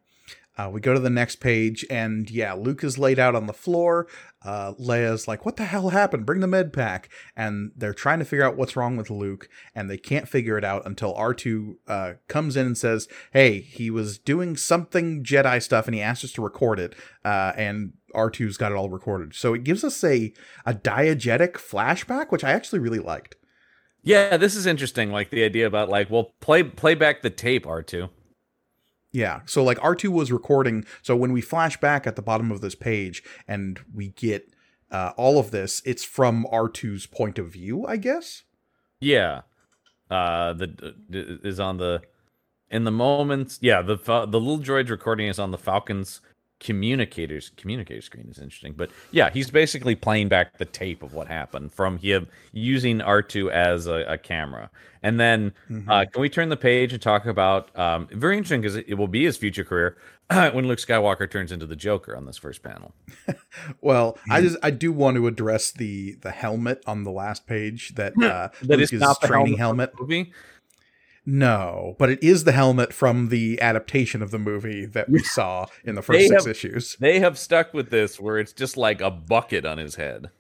[0.57, 3.53] Uh, we go to the next page, and yeah, Luke is laid out on the
[3.53, 4.07] floor.
[4.43, 6.25] Uh, Leia's like, "What the hell happened?
[6.25, 9.89] Bring the med pack." And they're trying to figure out what's wrong with Luke, and
[9.89, 13.89] they can't figure it out until R two uh, comes in and says, "Hey, he
[13.89, 18.57] was doing something Jedi stuff, and he asked us to record it." Uh, and R2's
[18.57, 20.33] got it all recorded, so it gives us a
[20.65, 23.35] a diegetic flashback, which I actually really liked.
[24.03, 25.11] Yeah, this is interesting.
[25.11, 28.09] Like the idea about like, well, play play back the tape, R2.
[29.11, 29.41] Yeah.
[29.45, 30.85] So like R2 was recording.
[31.01, 34.53] So when we flash back at the bottom of this page and we get
[34.89, 38.43] uh, all of this, it's from R2's point of view, I guess.
[38.99, 39.41] Yeah.
[40.09, 42.01] Uh the is on the
[42.69, 43.59] in the moments.
[43.61, 46.21] Yeah, the the little droid's recording is on the Falcon's
[46.61, 51.27] communicators communicator screen is interesting but yeah he's basically playing back the tape of what
[51.27, 54.69] happened from him using r2 as a, a camera
[55.01, 55.89] and then mm-hmm.
[55.89, 58.93] uh, can we turn the page and talk about um, very interesting because it, it
[58.93, 59.97] will be his future career
[60.29, 62.93] when luke skywalker turns into the joker on this first panel
[63.81, 67.95] well i just i do want to address the the helmet on the last page
[67.95, 69.99] that uh that luke is, is training helmet, helmet.
[69.99, 70.31] movie
[71.25, 75.67] no, but it is the helmet from the adaptation of the movie that we saw
[75.83, 76.95] in the first they six have, issues.
[76.99, 80.31] They have stuck with this where it's just like a bucket on his head.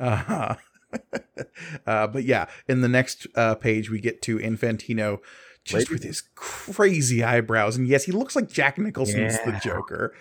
[0.00, 0.56] Uh-huh.
[1.86, 5.18] uh, but yeah, in the next uh, page, we get to Infantino
[5.64, 7.76] just with his crazy eyebrows.
[7.76, 9.50] And yes, he looks like Jack Nicholson's yeah.
[9.50, 10.14] the Joker.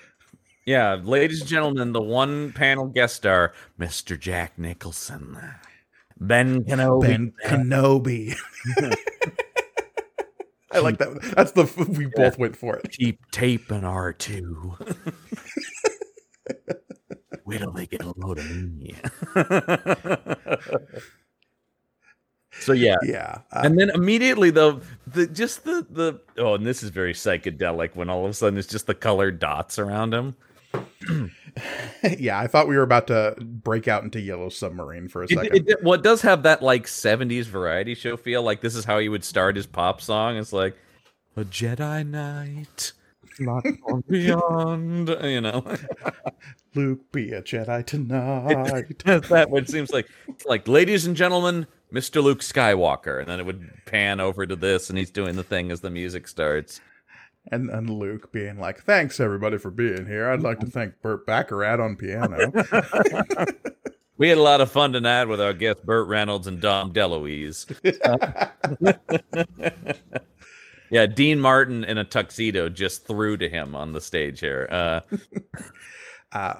[0.65, 4.19] Yeah, ladies and gentlemen, the one panel guest star, Mr.
[4.19, 5.39] Jack Nicholson.
[6.19, 7.01] Ben Kenobi.
[7.01, 8.35] Ben Kenobi.
[10.71, 11.21] I like that.
[11.35, 11.63] That's the
[11.97, 12.11] we yeah.
[12.15, 12.91] both went for it.
[12.91, 14.75] Keep taping R two.
[17.45, 18.95] Wait till they get a load of me.
[22.59, 26.83] so yeah, yeah, uh, and then immediately though, the just the the oh, and this
[26.83, 30.35] is very psychedelic when all of a sudden it's just the colored dots around him.
[32.17, 35.55] yeah, I thought we were about to break out into Yellow Submarine for a second.
[35.55, 38.43] It, it, well, it does have that like '70s variety show feel.
[38.43, 40.37] Like this is how he would start his pop song.
[40.37, 40.77] It's like
[41.35, 42.93] a Jedi Knight,
[43.39, 43.65] not
[44.09, 45.09] beyond.
[45.23, 45.65] You know,
[46.75, 48.99] Luke, be a Jedi tonight.
[49.05, 50.07] that what seems like.
[50.45, 52.21] Like, ladies and gentlemen, Mr.
[52.21, 55.71] Luke Skywalker, and then it would pan over to this, and he's doing the thing
[55.71, 56.81] as the music starts
[57.51, 60.29] and and Luke being like, "Thanks everybody for being here.
[60.29, 62.51] I'd like to thank Burt Bacharach on piano."
[64.17, 67.67] we had a lot of fun tonight with our guests Burt Reynolds and Dom DeLuise.
[70.89, 74.67] yeah, Dean Martin in a tuxedo just threw to him on the stage here.
[74.71, 75.01] Uh,
[76.31, 76.55] uh,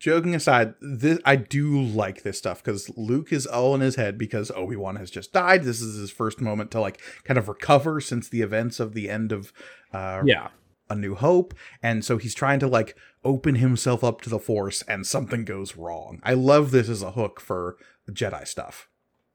[0.00, 4.18] joking aside, this I do like this stuff because Luke is all in his head
[4.18, 5.62] because Obi Wan has just died.
[5.62, 9.08] This is his first moment to like kind of recover since the events of the
[9.08, 9.52] end of
[9.92, 10.48] uh, yeah
[10.88, 14.82] a New Hope, and so he's trying to like open himself up to the Force,
[14.82, 16.20] and something goes wrong.
[16.24, 17.76] I love this as a hook for
[18.10, 18.88] Jedi stuff.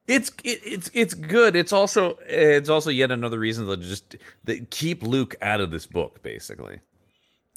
[0.08, 1.56] It's it, it's it's good.
[1.56, 5.86] It's also it's also yet another reason to just that keep Luke out of this
[5.86, 6.82] book, basically.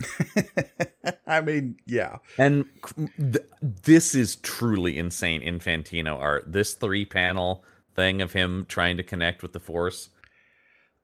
[1.26, 2.18] I mean, yeah.
[2.38, 2.66] And
[3.18, 6.52] th- this is truly insane Infantino art.
[6.52, 10.10] This three panel thing of him trying to connect with the Force.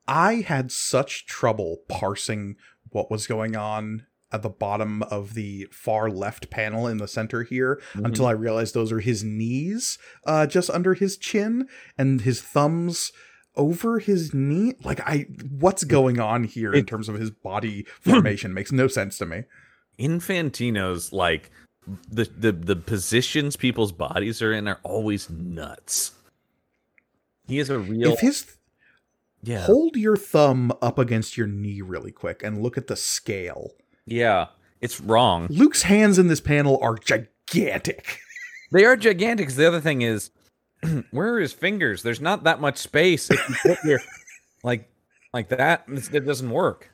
[0.07, 2.57] I had such trouble parsing
[2.90, 7.44] what was going on at the bottom of the far left panel in the center
[7.44, 8.04] here mm-hmm.
[8.04, 13.12] until I realized those are his knees uh, just under his chin and his thumbs
[13.56, 14.74] over his knee?
[14.82, 15.26] Like i
[15.58, 18.54] what's going on here in terms of his body formation?
[18.54, 19.44] Makes no sense to me.
[19.98, 21.50] Infantino's like
[22.10, 26.12] the, the the positions people's bodies are in are always nuts.
[27.46, 28.56] He is a real if his
[29.42, 29.66] yeah.
[29.66, 33.72] hold your thumb up against your knee really quick and look at the scale.
[34.06, 34.46] Yeah
[34.84, 35.46] it's wrong.
[35.48, 38.18] Luke's hands in this panel are gigantic.
[38.70, 40.30] They are gigantic the other thing is
[41.11, 42.03] where are his fingers?
[42.03, 43.31] There's not that much space.
[43.31, 44.01] If you put your
[44.62, 44.88] like
[45.33, 46.90] like that, it doesn't work.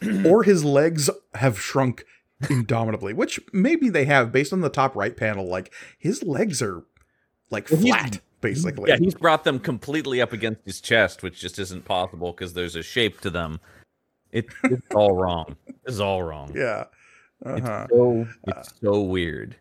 [0.24, 2.04] or his legs have shrunk
[2.44, 5.46] indomitably, which maybe they have based on the top right panel.
[5.46, 6.82] Like his legs are
[7.50, 8.90] like flat, basically.
[8.90, 12.76] Yeah, he's brought them completely up against his chest, which just isn't possible because there's
[12.76, 13.60] a shape to them.
[14.32, 15.56] It, it's all wrong.
[15.84, 16.52] It's all wrong.
[16.54, 16.84] Yeah.
[17.44, 17.86] Uh-huh.
[17.88, 19.56] It's so it's uh, so weird.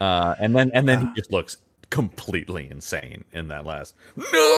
[0.00, 1.58] Uh, and then and then uh, he just looks
[1.90, 3.94] completely insane in that last.
[4.16, 4.56] No.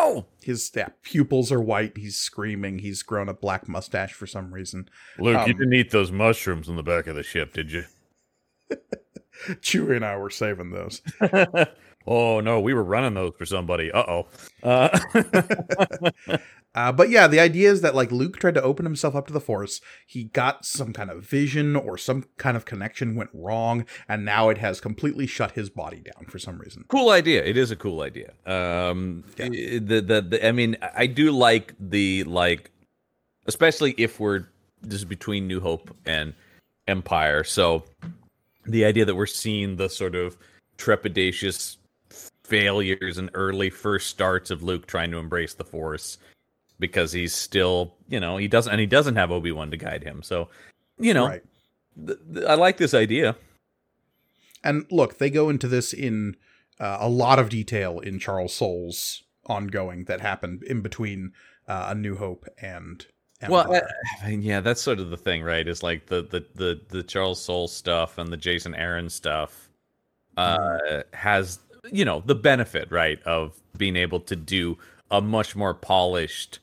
[0.00, 1.96] Oh, his yeah, pupils are white.
[1.96, 2.78] He's screaming.
[2.78, 4.88] He's grown a black mustache for some reason.
[5.18, 7.84] Luke, um, you didn't eat those mushrooms in the back of the ship, did you?
[9.60, 11.02] Chewie and I were saving those.
[12.08, 13.92] oh no, we were running those for somebody.
[13.92, 14.26] Uh-oh.
[14.62, 14.98] Uh
[16.74, 19.32] Uh, but yeah, the idea is that like Luke tried to open himself up to
[19.32, 19.80] the Force.
[20.06, 24.48] He got some kind of vision or some kind of connection went wrong, and now
[24.48, 26.84] it has completely shut his body down for some reason.
[26.88, 27.42] Cool idea.
[27.42, 28.32] It is a cool idea.
[28.46, 29.48] Um, yeah.
[29.48, 32.70] the, the the I mean, I do like the like,
[33.46, 34.46] especially if we're
[34.82, 36.34] this is between New Hope and
[36.86, 37.42] Empire.
[37.44, 37.82] So
[38.66, 40.36] the idea that we're seeing the sort of
[40.76, 41.77] trepidatious
[42.48, 46.18] failures and early first starts of Luke trying to embrace the Force
[46.80, 50.02] because he's still, you know, he doesn't and he doesn't have Obi Wan to guide
[50.02, 50.22] him.
[50.22, 50.48] So,
[50.98, 51.42] you know, right.
[52.06, 53.36] th- th- I like this idea.
[54.64, 56.36] And look, they go into this in
[56.80, 61.32] uh, a lot of detail in Charles Soule's ongoing that happened in between
[61.66, 63.06] uh, A New Hope and
[63.48, 63.82] Well, I,
[64.24, 65.66] I mean, yeah, that's sort of the thing, right?
[65.66, 69.68] Is like the the the the Charles Soule stuff and the Jason Aaron stuff
[70.36, 71.58] uh has
[71.90, 74.78] you know the benefit, right, of being able to do
[75.10, 76.58] a much more polished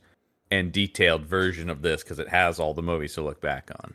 [0.51, 3.93] and detailed version of this because it has all the movies to look back on.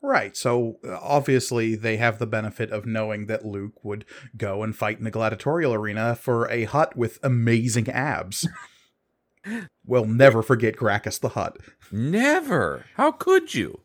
[0.00, 0.36] Right.
[0.36, 4.04] So uh, obviously they have the benefit of knowing that Luke would
[4.36, 8.46] go and fight in a gladiatorial arena for a Hutt with amazing abs.
[9.86, 11.56] we'll never forget Grakkus the Hutt.
[11.90, 12.84] Never.
[12.96, 13.80] How could you?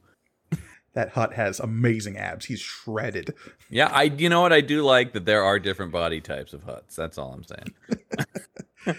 [0.94, 2.46] That Hutt has amazing abs.
[2.46, 3.34] He's shredded.
[3.70, 6.66] Yeah, I you know what I do like that there are different body types of
[6.66, 6.96] Hutts.
[6.96, 7.74] That's all I'm saying.
[8.88, 8.94] Uh,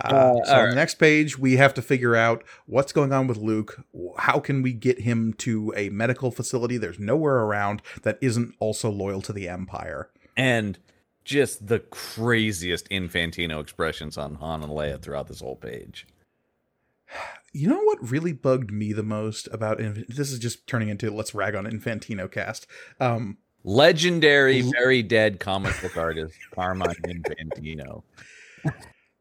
[0.00, 3.36] Uh, so on the next page, we have to figure out what's going on with
[3.36, 3.84] Luke.
[4.16, 6.78] How can we get him to a medical facility?
[6.78, 10.08] There's nowhere around that isn't also loyal to the Empire.
[10.36, 10.78] and
[11.24, 16.06] just the craziest Infantino expressions on Han and Leia throughout this whole page.
[17.56, 21.34] You know what really bugged me the most about this is just turning into let's
[21.34, 22.66] rag on Infantino cast.
[23.00, 28.02] Um, Legendary, very dead comic book artist Carmine Infantino.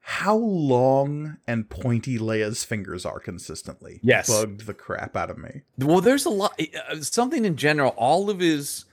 [0.01, 4.01] how long and pointy Leia's fingers are consistently.
[4.03, 4.27] Yes.
[4.27, 5.61] bugged the crap out of me.
[5.77, 6.59] Well, there's a lot.
[6.89, 7.91] uh, Something in general.
[7.91, 8.83] All of his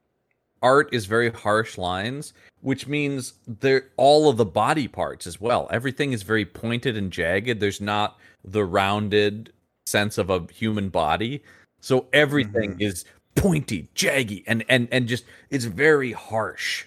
[0.62, 5.68] art is very harsh lines, which means they're all of the body parts as well.
[5.72, 7.59] Everything is very pointed and jagged.
[7.59, 9.52] There's not the rounded
[9.87, 11.42] sense of a human body.
[11.81, 12.83] So everything Mhm.
[12.83, 16.85] is pointy, jaggy, and and and just it's very harsh,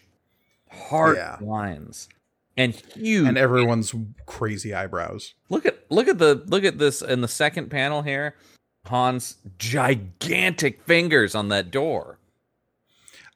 [0.71, 1.37] hard Yeah.
[1.41, 2.07] lines,
[2.55, 3.27] and huge.
[3.27, 3.93] And everyone's
[4.25, 5.33] crazy eyebrows.
[5.49, 8.35] Look at look at the look at this in the second panel here.
[8.85, 12.19] Han's gigantic fingers on that door.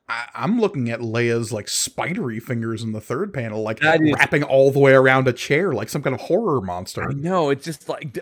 [0.09, 4.13] I, I'm looking at Leia's like spidery fingers in the third panel, like That is-
[4.13, 7.09] wrapping all the way around a chair, like some kind of horror monster.
[7.09, 8.13] I know it's just like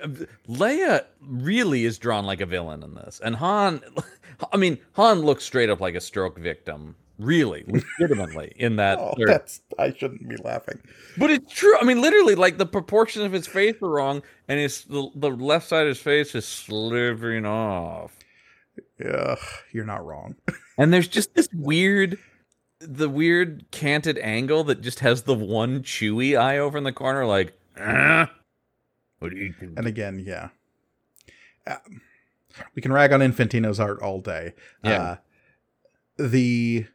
[0.47, 3.81] Leia really is drawn like a villain in this, and Han.
[4.53, 8.99] I mean, Han looks straight up like a stroke victim, really, legitimately in that.
[9.01, 9.29] Oh, third.
[9.29, 10.79] that's I shouldn't be laughing.
[11.17, 11.75] But it's true.
[11.79, 15.29] I mean, literally, like the proportion of his face are wrong, and his the, the
[15.31, 18.15] left side of his face is slivering off.
[18.99, 19.35] Yeah,
[19.71, 20.35] you're not wrong.
[20.77, 22.17] And there's just this weird,
[22.79, 27.25] the weird canted angle that just has the one chewy eye over in the corner,
[27.25, 28.31] like, "Ah,
[29.19, 29.73] what do you do?
[29.75, 30.49] And again, yeah.
[31.65, 31.77] Uh,
[32.75, 34.53] we can rag on Infantino's art all day.
[34.83, 35.01] Yeah.
[35.01, 35.15] Uh,
[36.17, 36.85] the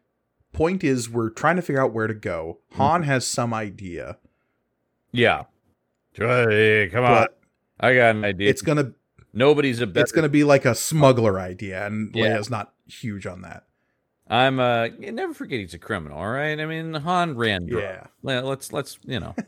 [0.52, 2.58] point is, we're trying to figure out where to go.
[2.72, 4.18] Han has some idea,
[5.12, 5.44] Yeah.
[6.16, 7.26] Come on.
[7.80, 8.48] I got an idea.
[8.50, 8.92] it's gonna
[9.32, 10.02] Nobody's a better.
[10.02, 12.36] it's gonna be like a smuggler idea, and Yeah.
[12.36, 13.64] Leia's not huge on that.
[14.32, 16.58] I'm uh never forget he's a criminal, all right?
[16.58, 17.68] I mean Han ran.
[17.68, 18.06] Yeah.
[18.22, 19.34] Le- Let's let's you know.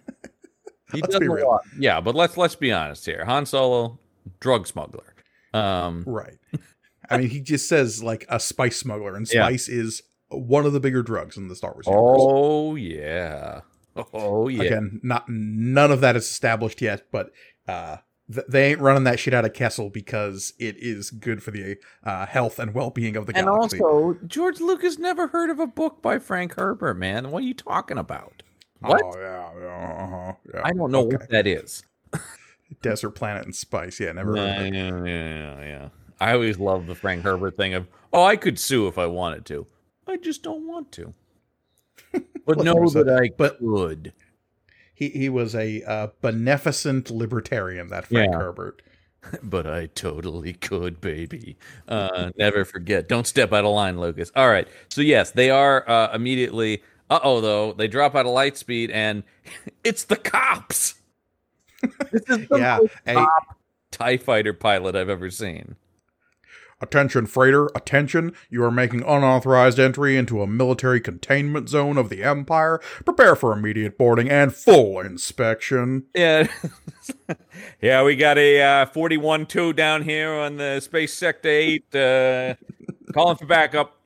[0.92, 1.59] He Let's be real.
[1.79, 3.25] Yeah, but let's let's be honest here.
[3.25, 3.99] Han Solo,
[4.38, 5.14] drug smuggler.
[5.55, 6.37] Um Right.
[7.11, 9.47] I mean, he just says like a spice smuggler, and Yeah.
[9.47, 12.18] spice is one of the bigger drugs in the Star Wars universe.
[12.20, 13.62] Oh yeah.
[14.12, 14.62] Oh yeah.
[14.62, 17.31] Again, not none of that is established yet, but
[17.66, 17.97] uh,
[18.49, 22.27] they ain't running that shit out of Kessel because it is good for the uh,
[22.27, 23.81] health and well being of the and galaxy.
[23.81, 27.31] also, George Lucas never heard of a book by Frank Herbert, man.
[27.31, 28.42] What are you talking about?
[28.81, 29.03] What?
[29.03, 30.61] Oh yeah, yeah, uh-huh, yeah.
[30.64, 31.16] I don't know Okay.
[31.16, 31.85] what that is.
[32.83, 34.01] Desert Planet and Spice.
[34.01, 34.37] Yeah, never.
[34.37, 34.75] Yeah, heard of it.
[34.75, 34.99] yeah,
[35.61, 35.88] yeah, yeah.
[36.20, 39.44] I always love the Frank Herbert thing of, oh, I could sue if I wanted
[39.47, 39.66] to.
[40.07, 41.14] I just don't want to.
[42.47, 44.12] But know that I but- could.
[44.94, 47.88] He he was a uh, beneficent libertarian.
[47.88, 48.38] That Frank Yeah.
[48.38, 48.83] Herbert.
[49.42, 51.57] But I totally could, baby.
[51.88, 53.09] Uh, never forget.
[53.09, 54.30] Don't step out of line, Lucas.
[54.37, 54.68] All right.
[54.90, 56.83] So yes, they are uh, immediately.
[57.09, 59.22] Uh oh, though they drop out of light speed, and
[59.85, 60.96] it's the cops.
[62.12, 62.78] this is the Yeah.
[62.83, 63.26] most A,
[63.90, 65.76] Tie fighter pilot I've ever seen.
[66.85, 68.35] Attention, freighter, attention.
[68.51, 72.79] You are making unauthorized entry into a military containment zone of the Empire.
[73.07, 76.05] Prepare for immediate boarding and full inspection.
[76.14, 76.47] Yeah,
[77.81, 81.94] yeah, we got a uh, forty-one two down here on the space sector eight.
[81.94, 82.57] Uh,
[83.14, 83.97] calling for backup.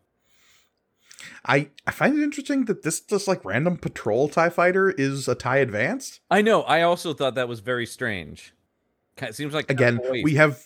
[1.45, 5.35] I, I find it interesting that this just like random patrol TIE fighter is a
[5.35, 6.21] TIE advanced.
[6.31, 6.63] I know.
[6.63, 8.55] I also thought that was very strange.
[9.17, 10.25] It seems like Again, of a waste.
[10.25, 10.63] we have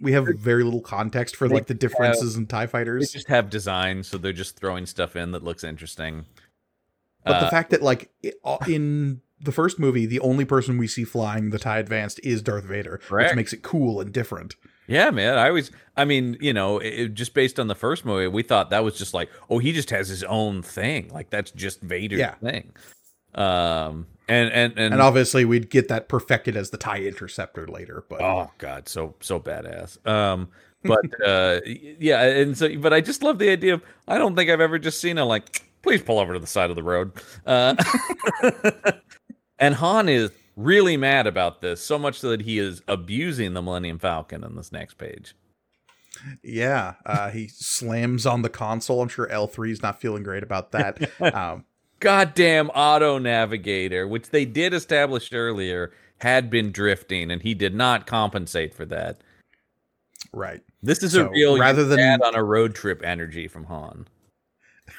[0.00, 3.10] we have very little context for like the differences in TIE Fighters.
[3.10, 6.26] They just have design, so they're just throwing stuff in that looks interesting.
[7.24, 8.10] But the Uh, fact that like
[8.44, 12.42] uh, in the first movie, the only person we see flying the TIE advanced is
[12.42, 13.30] Darth Vader, Correct.
[13.30, 14.54] which makes it cool and different.
[14.86, 15.36] yeah, man.
[15.38, 18.42] I always, I mean, you know, it, it- just based on the first movie, we
[18.42, 21.08] thought that was just like, oh, he just has his own thing.
[21.12, 22.34] Like that's just Vader's Yeah.
[22.36, 22.72] thing.
[23.34, 28.04] Um, and and and, And obviously, we'd get that perfected as the tie interceptor later.
[28.08, 30.06] But oh god, so so badass.
[30.06, 30.48] Um,
[30.84, 34.50] but uh, yeah, and so but I just love the idea of I don't think
[34.50, 37.12] I've ever just seen a like please pull over to the side of the road.
[37.46, 37.74] Uh,
[39.58, 43.62] and Han is really mad about this so much so that he is abusing the
[43.62, 45.34] Millennium Falcon in this next page.
[46.42, 49.00] yeah, uh, he slams on the console.
[49.00, 51.10] I'm sure L3 is not feeling great about that.
[51.34, 51.64] um,
[52.00, 58.06] goddamn auto navigator, which they did establish earlier, had been drifting, and he did not
[58.06, 59.20] compensate for that.
[60.32, 60.60] right.
[60.82, 64.06] This is So, a real rather than on a road trip energy from Han.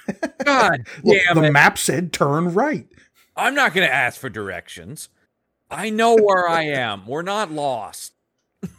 [0.45, 1.52] God Look, damn the it!
[1.52, 2.88] map said turn right.
[3.36, 5.08] I'm not going to ask for directions.
[5.72, 7.06] I know where I am.
[7.08, 8.14] We're not lost.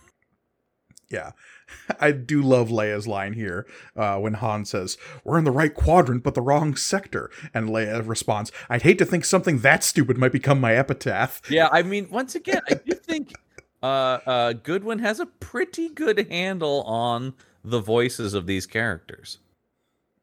[1.09, 1.33] Yeah.
[2.01, 3.67] I do love Leia's line here
[3.97, 7.31] uh, when Han says, We're in the right quadrant, but the wrong sector.
[7.53, 11.41] And Leia responds, I'd hate to think something that stupid might become my epitaph.
[11.51, 13.33] Yeah, I mean, once again, I do think
[13.83, 13.87] uh,
[14.27, 19.39] uh, Goodwin has a pretty good handle on the voices of these characters.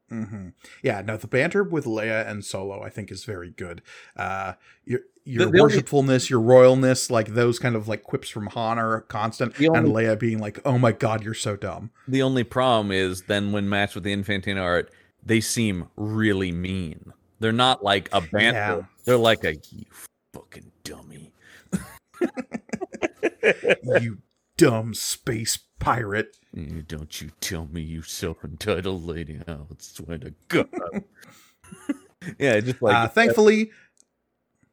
[0.10, 0.50] Hmm
[0.84, 3.82] Yeah, no, the banter with Leia and Solo, I think, is very good.
[4.16, 4.54] Uh,
[4.86, 8.80] your your The- only- worshipfulness, your royalness, like those kind of like quips from Han
[8.80, 12.44] are constant, The and Leia being like, "Oh my God, you're so dumb." The only
[12.46, 14.90] problem is then when matched with the Infantino art,
[15.24, 17.12] they seem really mean.
[17.42, 18.60] They're not like a banter.
[18.60, 18.82] Yeah.
[19.04, 19.86] They're like a you
[20.34, 21.34] fucking dummy.
[24.02, 24.18] you
[24.58, 26.36] dumb space pirate.
[26.56, 29.40] Eh, Don't you tell me you self-entitled lady.
[29.48, 30.68] I would swear to God.
[32.40, 33.72] yeah, just like uh, thankfully,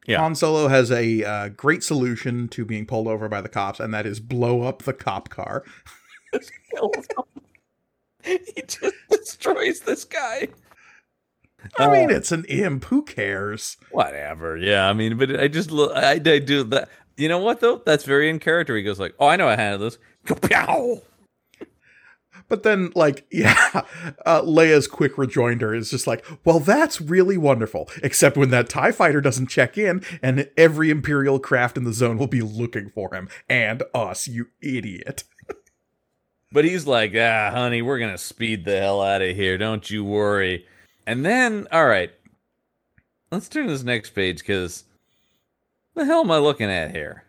[0.07, 0.19] Yeah.
[0.19, 3.93] Han Solo has a uh, great solution to being pulled over by the cops, and
[3.93, 5.63] that is blow up the cop car.
[6.73, 7.05] kills
[8.23, 10.47] he just destroys this guy.
[11.79, 12.85] I mean, Uh, it's an imp.
[12.85, 13.77] Who cares?
[13.91, 14.57] whatever.
[14.57, 15.91] Yeah, I mean, but I just look.
[15.95, 16.89] I, I do that.
[17.17, 17.81] You know what though?
[17.85, 18.75] That's very in character.
[18.75, 21.01] He goes like, "Oh, I know how to handle this." Kapow!
[22.47, 23.81] But then, like, yeah,
[24.25, 27.89] uh, Leia's quick rejoinder is just like, well, that's really wonderful.
[28.03, 32.17] Except when that TIE fighter doesn't check in, and every Imperial craft in the zone
[32.17, 33.29] will be looking for him.
[33.49, 35.23] And us, you idiot.
[36.51, 39.57] But he's like, "Ah, honey, we're gonna speed the hell out of here.
[39.57, 40.65] Don't you worry."
[41.05, 42.11] And then, all right,
[43.29, 44.85] let's turn to this next page because
[45.95, 47.23] the hell am I looking at here?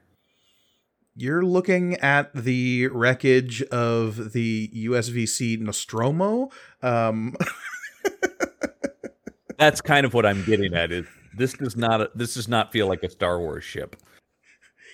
[1.14, 6.50] You're looking at the wreckage of the USVC Nostromo.
[6.82, 7.36] Um,
[9.58, 10.92] That's kind of what I'm getting at.
[10.92, 13.96] Is this does not this does not feel like a Star Wars ship?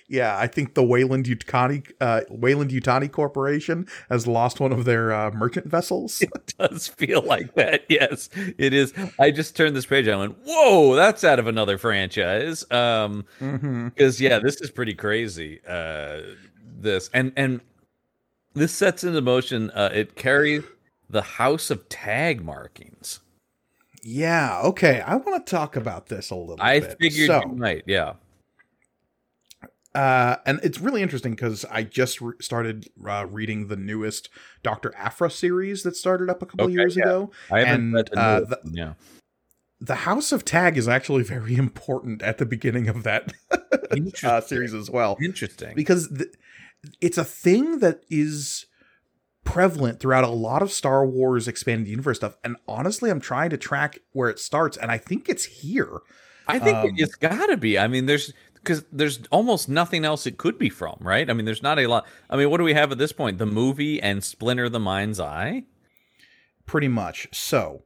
[0.07, 5.13] Yeah, I think the Weyland Yutani, uh, Weyland Yutani Corporation has lost one of their
[5.13, 6.21] uh, merchant vessels.
[6.33, 7.85] It does feel like that.
[7.89, 8.93] Yes, it is.
[9.19, 10.07] I just turned this page.
[10.07, 13.89] I went, "Whoa, that's out of another franchise." Um, mm-hmm.
[13.89, 15.61] because yeah, this is pretty crazy.
[15.67, 16.21] Uh,
[16.79, 17.61] this and and
[18.53, 19.71] this sets into motion.
[19.71, 20.63] Uh, it carries
[21.09, 23.19] the House of Tagge markings.
[24.03, 25.01] Yeah, okay.
[25.01, 26.63] I want to talk about this a little bit.
[26.63, 26.97] I bit.
[26.99, 27.83] figured so, you might.
[27.87, 28.13] Yeah.
[29.95, 34.29] Uh, and it's really interesting because I just re- started uh, reading the newest
[34.63, 37.03] Doctor Aphra series that started up a couple Okay, years yeah.
[37.03, 37.31] ago.
[37.51, 38.93] I haven't And, read uh, the- yeah.
[39.79, 43.33] The House of Tagge is actually very important at the beginning of that
[44.23, 45.75] uh, series as well Interesting.
[45.75, 46.29] because th-
[47.01, 48.65] it's a thing that is
[49.43, 52.37] prevalent throughout a lot of Star Wars expanded universe stuff.
[52.43, 55.99] And honestly, I'm trying to track where it starts, and I think it's here.
[56.47, 57.77] I think Um, it's got to be.
[57.77, 58.33] I mean, there's
[58.63, 61.29] because there's almost nothing else it could be from, right?
[61.29, 62.05] I mean, there's not a lot.
[62.29, 63.37] I mean, what do we have at this point?
[63.37, 65.63] The movie and Splinter the Mind's Eye.
[66.65, 67.27] pretty much.
[67.33, 67.83] So,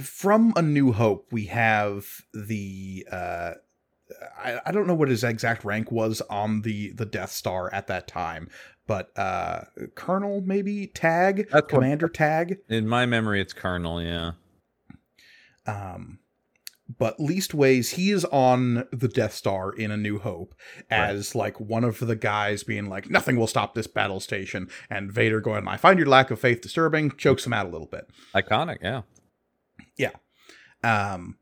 [0.00, 3.52] from A New Hope, we have the uh,
[4.42, 7.88] I, I don't know what his exact rank was on the the Death Star at
[7.88, 8.48] that time,
[8.86, 9.62] but uh,
[9.94, 12.58] Colonel maybe Tagge, That's what- Commander Tagge.
[12.68, 14.00] In my memory, it's Colonel.
[14.02, 14.32] Yeah.
[15.66, 16.18] Um,
[16.98, 20.54] but least ways he is on the Death Star in A New Hope
[20.90, 25.12] as like one of the guys being like, nothing will stop this battle station, and
[25.12, 28.06] Vader going, I find your lack of faith disturbing, chokes him out a little bit.
[28.34, 28.78] Iconic.
[28.82, 29.02] Yeah,
[29.96, 30.10] yeah.
[30.84, 31.36] um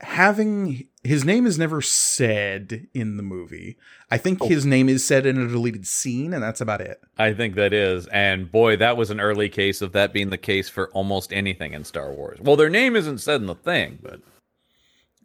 [0.00, 3.76] having his name is never said in the movie
[4.10, 4.48] i think Oh.
[4.48, 7.72] his name is said in a deleted scene and that's about it I think that
[7.72, 8.08] is.
[8.08, 11.74] And boy, that was an early case of that being the case for almost anything
[11.74, 12.40] in Star Wars.
[12.42, 14.20] Well, their name isn't said in the thing, but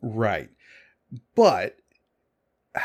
[0.03, 0.49] right
[1.36, 1.78] but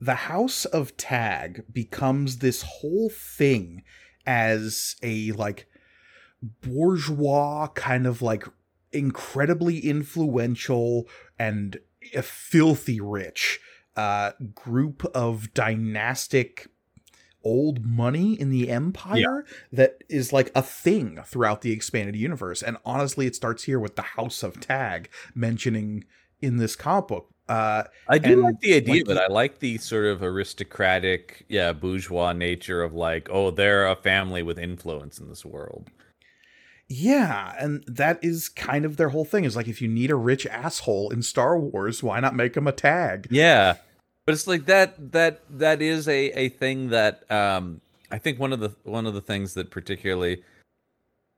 [0.00, 3.82] the house of Tagge becomes this whole thing
[4.26, 5.66] as a like
[6.62, 8.44] bourgeois kind of like
[8.92, 11.78] incredibly influential and
[12.14, 13.60] a filthy rich
[13.96, 16.68] uh, group of dynastic
[17.42, 19.40] old money in the empire yeah.
[19.72, 23.96] that is like a thing throughout the expanded universe and honestly it starts here with
[23.96, 26.04] the house of Tagge mentioning
[26.42, 29.76] in this comic book uh, I do like the idea, like, but I like the
[29.78, 35.28] sort of aristocratic, yeah, bourgeois nature of like, oh, they're a family with influence in
[35.28, 35.90] this world.
[36.92, 39.44] Yeah, and that is kind of their whole thing.
[39.44, 42.66] Is like if you need a rich asshole in Star Wars, why not make him
[42.66, 43.28] a Tagge?
[43.30, 43.76] Yeah,
[44.26, 45.12] but it's like that.
[45.12, 47.80] That that is a a thing that um
[48.10, 50.42] I think one of the one of the things that particularly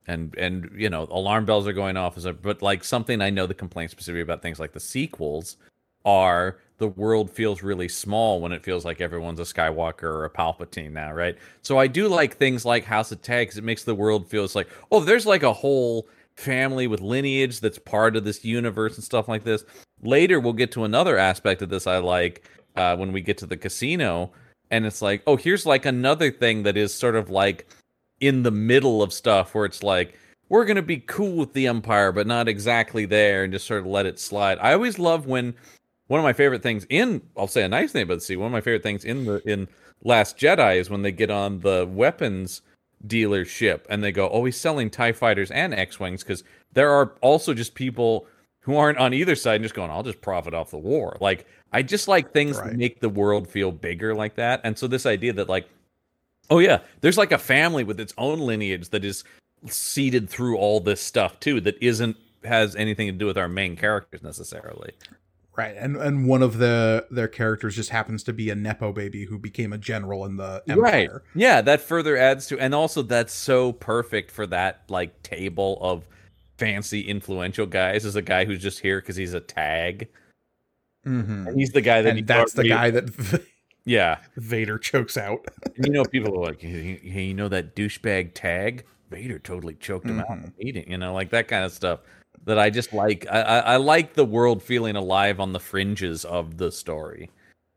[0.07, 3.29] and and you know alarm bells are going off as a but like something I
[3.29, 5.59] know the complaint specifically about things like the sequels
[6.07, 10.31] are the world feels really small when it feels like everyone's a Skywalker or a
[10.31, 11.39] Palpatine now, right?
[11.63, 13.57] So I do like things like House of Tagges.
[13.57, 17.79] it makes the world feels like, oh, there's like a whole family with lineage that's
[17.79, 19.65] part of this universe and stuff like this.
[20.03, 23.47] Later, we'll get to another aspect of this I like uh, when we get to
[23.47, 24.33] the casino,
[24.73, 27.69] and it's like, oh, here's like another thing that is sort of like
[28.19, 30.19] in the middle of stuff where it's like,
[30.49, 33.87] we're gonna be cool with the Empire, but not exactly there, and just sort of
[33.87, 34.59] let it slide.
[34.61, 35.55] I always love when
[36.09, 38.37] one of my favorite things in I'll say a nice thing about the sea.
[38.37, 39.69] One of my favorite things in the in
[40.05, 42.63] Last Jedi is when they get on the weapons
[43.07, 47.15] dealership and they go, "Oh, he's selling Tie fighters and X wings," because there are
[47.21, 48.27] also just people
[48.61, 51.47] who aren't on either side and just going, "I'll just profit off the war." Like
[51.73, 52.71] I just like things right.
[52.71, 55.69] that make the world feel bigger like that, and so this idea that like,
[56.51, 59.25] oh yeah, there's like a family with its own lineage that is
[59.69, 63.77] seeded through all this stuff too that isn't has anything to do with our main
[63.77, 64.93] characters necessarily.
[65.55, 69.27] Right, and and one of the their characters just happens to be a nepo baby
[69.27, 70.81] who became a general in the empire.
[70.81, 71.11] Right.
[71.35, 76.09] Yeah, that further adds to, and also that's so perfect for that like table of
[76.57, 78.07] fancy influential guys.
[78.07, 80.09] Is a guy who's just here because he's a Tagge.
[81.07, 81.49] Mm-hmm.
[81.49, 83.45] And he's the guy that and that's the guy that.
[83.85, 85.45] yeah, Vader chokes out.
[85.77, 88.85] you know, people are like, hey, you know that douchebag Tagge?
[89.11, 90.33] Vader totally choked him mm-hmm.
[90.33, 90.91] out in the meeting.
[90.91, 92.01] You know, like that kind of stuff
[92.45, 93.27] that I just like.
[93.31, 97.31] I, I, I, like the world feeling alive on the fringes of the story.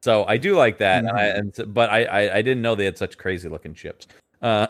[0.04, 1.18] So I do like that, mm-hmm.
[1.18, 4.08] and, I, and, but I, I, I didn't know they had such crazy looking ships.
[4.42, 4.68] Uh,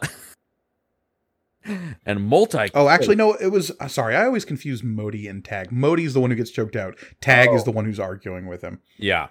[2.06, 2.70] and multi.
[2.74, 3.34] Oh, actually, no.
[3.34, 4.16] It was uh, sorry.
[4.16, 5.72] I always confuse Motti and Tagge.
[5.72, 6.98] Motti's the one who gets choked out.
[7.22, 7.56] Tagge oh.
[7.56, 8.80] is the one who's arguing with him.
[8.98, 9.28] Yeah.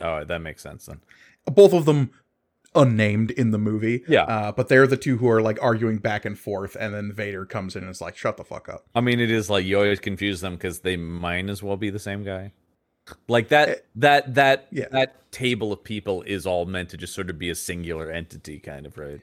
[0.00, 1.00] Oh, that makes sense then.
[1.46, 2.10] Both of them
[2.74, 4.04] unnamed in the movie.
[4.08, 4.24] Yeah.
[4.24, 7.44] Uh, but they're the two who are like arguing back and forth, and then Vader
[7.44, 9.76] comes in and is like, "Shut the fuck up." I mean, it is like you
[9.76, 12.52] always confuse them because they might as well be the same guy.
[13.28, 14.86] Like that, eh, that, that, yeah.
[14.92, 18.58] that table of people is all meant to just sort of be a singular entity,
[18.60, 19.20] kind of, right?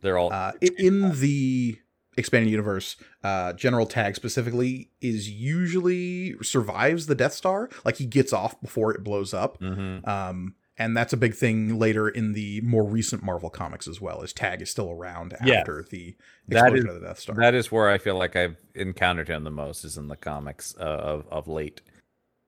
[0.00, 1.78] They're all uh, in the
[2.16, 2.96] expanded universe.
[3.22, 8.92] Uh, General Tagge specifically is usually survives the Death Star, like he gets off before
[8.92, 9.60] it blows up.
[9.60, 10.08] Mm-hmm.
[10.08, 14.22] Um, and that's a big thing later in the more recent Marvel comics as well.
[14.22, 15.60] As Tagge is still around yeah.
[15.60, 16.16] after the
[16.48, 17.36] explosion of the Death Star.
[17.36, 20.74] That is where I feel like I've encountered him the most is in the comics
[20.78, 21.80] uh, of of late.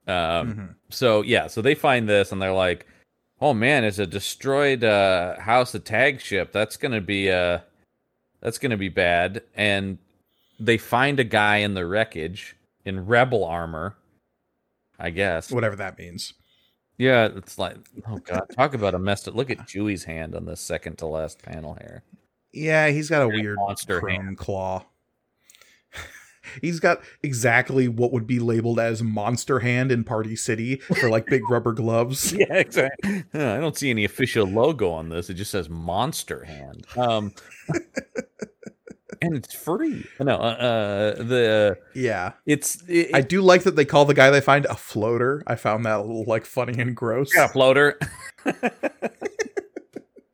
[0.07, 0.67] Um, mm-hmm.
[0.91, 2.87] So yeah, so they find this and they're like,
[3.41, 6.53] "Oh man, it's a destroyed uh, House of Tagge ship.
[6.53, 7.61] That's gonna be uh,
[8.41, 9.99] that's gonna be bad." And
[10.59, 13.97] they find a guy in the wreckage in rebel armor,
[14.99, 16.33] I guess, whatever that means.
[16.99, 17.77] Yeah, it's like
[18.09, 19.35] oh god, talk about a messed up.
[19.35, 22.03] Look at Chewie's hand on the second to last panel here.
[22.53, 24.39] Yeah, he's got a weird monster hand.
[24.39, 24.85] claw.
[26.63, 31.27] he's got exactly what would be labeled as monster hand in Party City for like
[31.27, 32.33] big rubber gloves.
[32.37, 33.25] Yeah, exactly.
[33.35, 35.29] I don't see any official logo on this.
[35.31, 36.87] It just says monster hand.
[36.97, 37.33] Um
[39.23, 40.05] and it's free.
[40.21, 42.83] No, uh, uh the yeah, it's.
[42.89, 45.43] It, I do like that they call the guy they find a floater.
[45.47, 47.35] I found that a little like funny and gross.
[47.35, 47.99] Yeah, floater.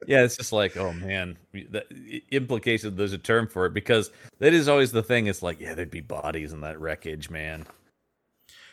[0.06, 1.84] yeah, it's just like, oh man, the
[2.30, 2.96] implication.
[2.96, 5.26] There's a term for it because that is always the thing.
[5.26, 7.66] It's like, yeah, there'd be bodies in that wreckage, man.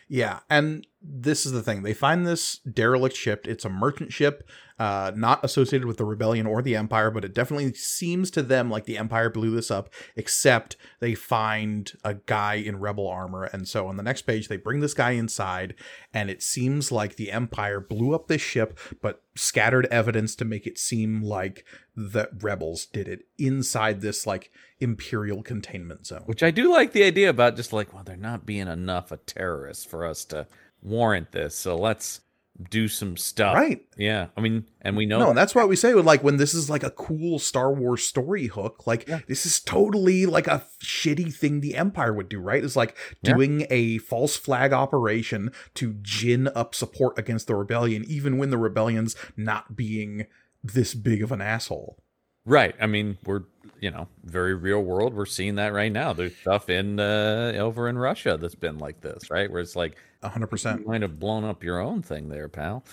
[0.07, 1.83] Yeah, and this is the thing.
[1.83, 3.47] They find this derelict ship.
[3.47, 7.33] It's a merchant ship, uh, not associated with the rebellion or the empire, but it
[7.33, 12.55] definitely seems to them like the empire blew this up, except they find a guy
[12.55, 13.45] in rebel armor.
[13.45, 15.73] And so on the next page, they bring this guy inside,
[16.13, 20.67] and it seems like the empire blew up this ship, but scattered evidence to make
[20.67, 21.63] it seem like
[21.95, 26.23] the rebels did it inside this like imperial containment zone.
[26.25, 29.17] Which I do like the idea about just like, well, they're not being enough a
[29.17, 30.47] terrorist for us to
[30.81, 31.55] warrant this.
[31.55, 32.21] So let's
[32.69, 33.55] do some stuff.
[33.55, 33.85] Right.
[33.97, 34.27] Yeah.
[34.35, 36.69] I mean, and we know No, and that's why we say like when this is
[36.69, 39.19] like a cool Star Wars story hook, like Yeah.
[39.29, 42.61] this is totally like a shitty thing the Empire would do, right?
[42.61, 43.33] It's like Yeah.
[43.33, 48.57] doing a false flag operation to gin up support against the rebellion, even when the
[48.57, 50.25] rebellion's not being
[50.61, 51.97] this big of an asshole.
[52.45, 52.75] Right.
[52.81, 53.43] I mean, we're
[53.79, 55.13] you know very real world.
[55.13, 56.11] We're seeing that right now.
[56.11, 59.49] There's stuff in uh, over in Russia that's been like this, right?
[59.49, 60.85] Where it's like hundred percent.
[60.85, 62.83] might have blown up your own thing there, pal.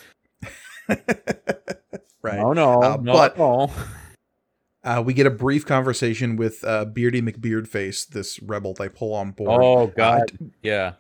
[2.23, 2.41] Right.
[2.41, 3.71] Oh no, Uh, no, but- no.
[4.83, 9.33] Uh, we get a brief conversation with uh, Beardy McBeardface, this rebel they pull on
[9.33, 9.61] board.
[9.63, 10.31] Oh god,
[10.63, 10.93] yeah.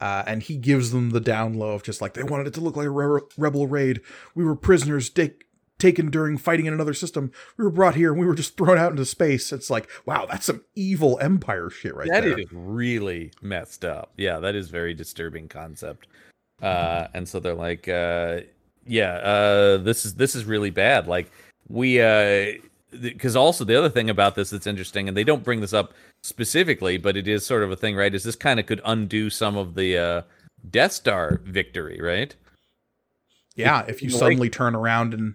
[0.00, 2.60] Uh, and he gives them the down low of just like they wanted it to
[2.60, 4.00] look like a re- rebel raid.
[4.34, 5.44] We were prisoners take,
[5.78, 7.30] taken during fighting in another system.
[7.56, 9.52] We were brought here and we were just thrown out into space.
[9.52, 12.38] It's like, wow, that's some evil empire shit right That there.
[12.38, 14.12] is really messed up.
[14.16, 16.06] Yeah, that is very disturbing concept.
[16.60, 18.40] Uh, and so they're like, uh,
[18.86, 21.06] yeah, uh, this is this is really bad.
[21.06, 21.30] Like
[21.68, 21.98] we,
[23.00, 25.92] because also the other thing about this that's interesting, and they don't bring this up
[26.22, 28.12] specifically, but it is sort of a thing, right?
[28.14, 30.22] Is this kind of could undo some of the uh,
[30.70, 32.34] Death Star victory, right?
[33.54, 35.34] yeah, if you Like- suddenly turn around and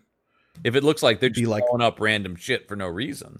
[0.63, 3.39] If it looks like they're Be just like- blowing up random shit for no reason.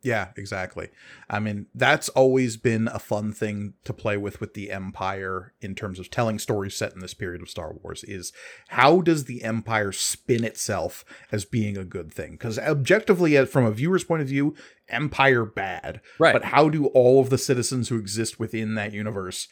[0.00, 0.90] Yeah, exactly.
[1.28, 5.74] I mean, that's always been a fun thing to play with with the Empire in
[5.74, 8.32] terms of telling stories set in this period of Star Wars is
[8.68, 12.32] how does the Empire spin itself as being a good thing?
[12.32, 14.54] Because objectively, uh, from a viewer's point of view,
[14.88, 16.00] Empire bad.
[16.20, 16.32] Right.
[16.32, 19.48] But how do all of the citizens who exist within that universe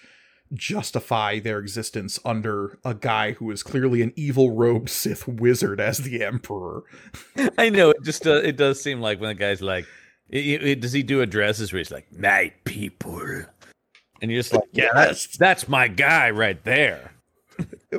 [0.52, 5.98] justify their existence under a guy who is clearly an evil robed Sith wizard as
[5.98, 6.82] the Emperor?
[7.58, 9.86] I know it just uh, it does seem like when the guy's like,
[10.28, 13.44] it, it- does he do addresses where he's like, "Night people,"
[14.20, 17.12] and you're just like, "Yeah, that's that's my guy right there."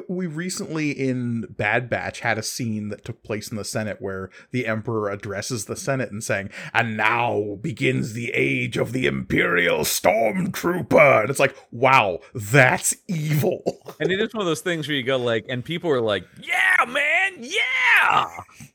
[0.07, 4.29] We recently in Bad Batch had a scene that took place in the Senate where
[4.51, 9.79] the Emperor addresses the Senate and saying, "And now begins the age of the Imperial
[9.79, 13.63] Stormtrooper." And it's like, wow, that's evil.
[13.99, 16.23] And it is one of those things where you go like, and people are like,
[16.39, 18.27] "Yeah, man, yeah,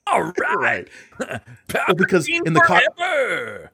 [0.06, 0.88] all right,
[1.20, 3.68] Well, because in the co-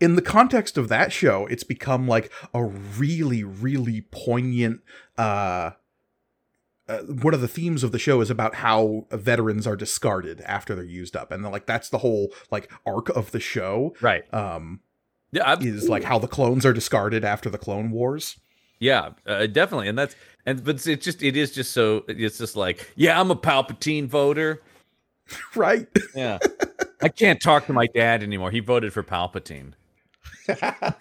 [0.00, 4.80] in the context of that show, it's become like a really, really poignant.
[5.16, 5.70] uh
[6.88, 10.74] uh, one of the themes of the show is about how veterans are discarded after
[10.74, 13.94] they're used up, and like that's the whole like arc of the show.
[14.00, 14.80] right, Um,
[15.30, 18.38] yeah, is like how the clones are discarded after the Clone Wars.
[18.80, 20.16] Yeah, uh, definitely, and that's
[20.46, 24.06] and but it's just it is just so it's just like yeah, I'm a Palpatine
[24.06, 24.62] voter.
[25.54, 25.86] Right.
[26.14, 26.38] Yeah,
[27.02, 28.50] I can't talk to my dad anymore.
[28.50, 29.74] He voted for Palpatine.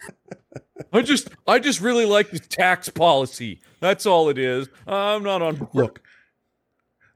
[0.93, 3.61] I just I just really like the tax policy.
[3.79, 4.67] That's all it is.
[4.85, 5.67] I'm not on.
[5.73, 6.01] Look,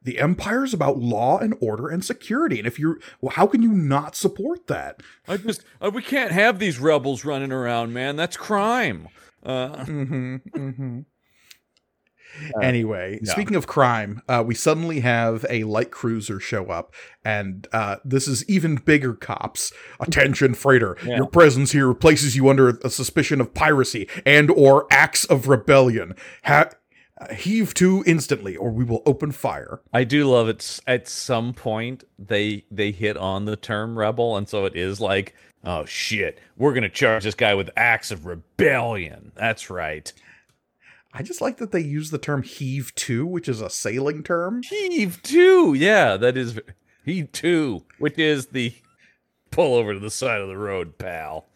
[0.03, 3.62] the empire is about law and order and security, and if you're, well, how can
[3.62, 5.01] you not support that?
[5.28, 8.16] I just uh, we can't have these rebels running around, man.
[8.16, 9.07] That's crime.
[9.43, 10.36] Uh, Mm-hmm.
[10.55, 10.99] Mm-hmm.
[12.62, 13.32] Anyway, yeah.
[13.32, 18.28] speaking of crime, uh, we suddenly have a light cruiser show up, and uh, this
[18.28, 19.72] is even bigger cops.
[20.00, 20.98] Attention, freighter!
[21.06, 21.18] Yeah.
[21.18, 26.16] Your presence here places you under a suspicion of piracy and or acts of rebellion.
[26.44, 26.70] Ha-
[27.22, 29.80] uh, heave to instantly, or we will open fire.
[29.94, 30.80] I do love it.
[30.88, 35.36] At some point, they they hit on the term rebel, and so it is like,
[35.64, 39.32] oh shit, we're gonna charge this guy with acts of rebellion.
[39.36, 40.12] That's right.
[41.14, 44.62] I just like that they use the term heave to, which is a sailing term.
[44.64, 46.59] Heave to, yeah, that is
[47.03, 48.74] heave to, which is the
[49.51, 51.47] pull over to the side of the road, pal.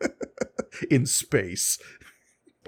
[0.90, 1.78] in space.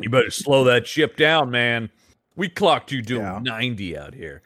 [0.01, 1.91] You better slow that ship down, man.
[2.37, 3.41] We clocked you doing Yeah.
[3.43, 4.43] ninety out here.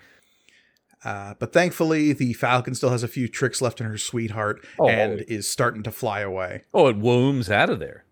[1.05, 4.89] Uh, but thankfully, the Falcon still has a few tricks left in her sweetheart Oh,
[4.89, 6.65] and is starting to fly away.
[6.75, 8.05] Oh, it wooms out of there.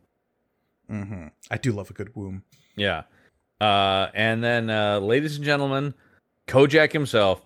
[0.88, 2.44] hmm I do love a good womb.
[2.76, 3.02] Yeah.
[3.60, 5.94] Uh, and then, uh, ladies and gentlemen,
[6.46, 7.42] Kojak himself,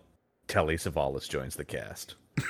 [0.49, 2.15] Telly Savalas joins the cast.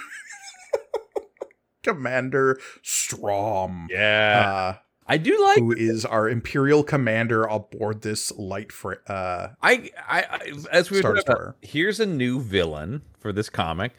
[1.83, 5.59] Commander Strom, Yeah, uh, I do like.
[5.59, 11.01] who is our Imperial commander aboard this light fr- uh, I, I, I as we
[11.01, 13.93] were about, here's a new villain for this comic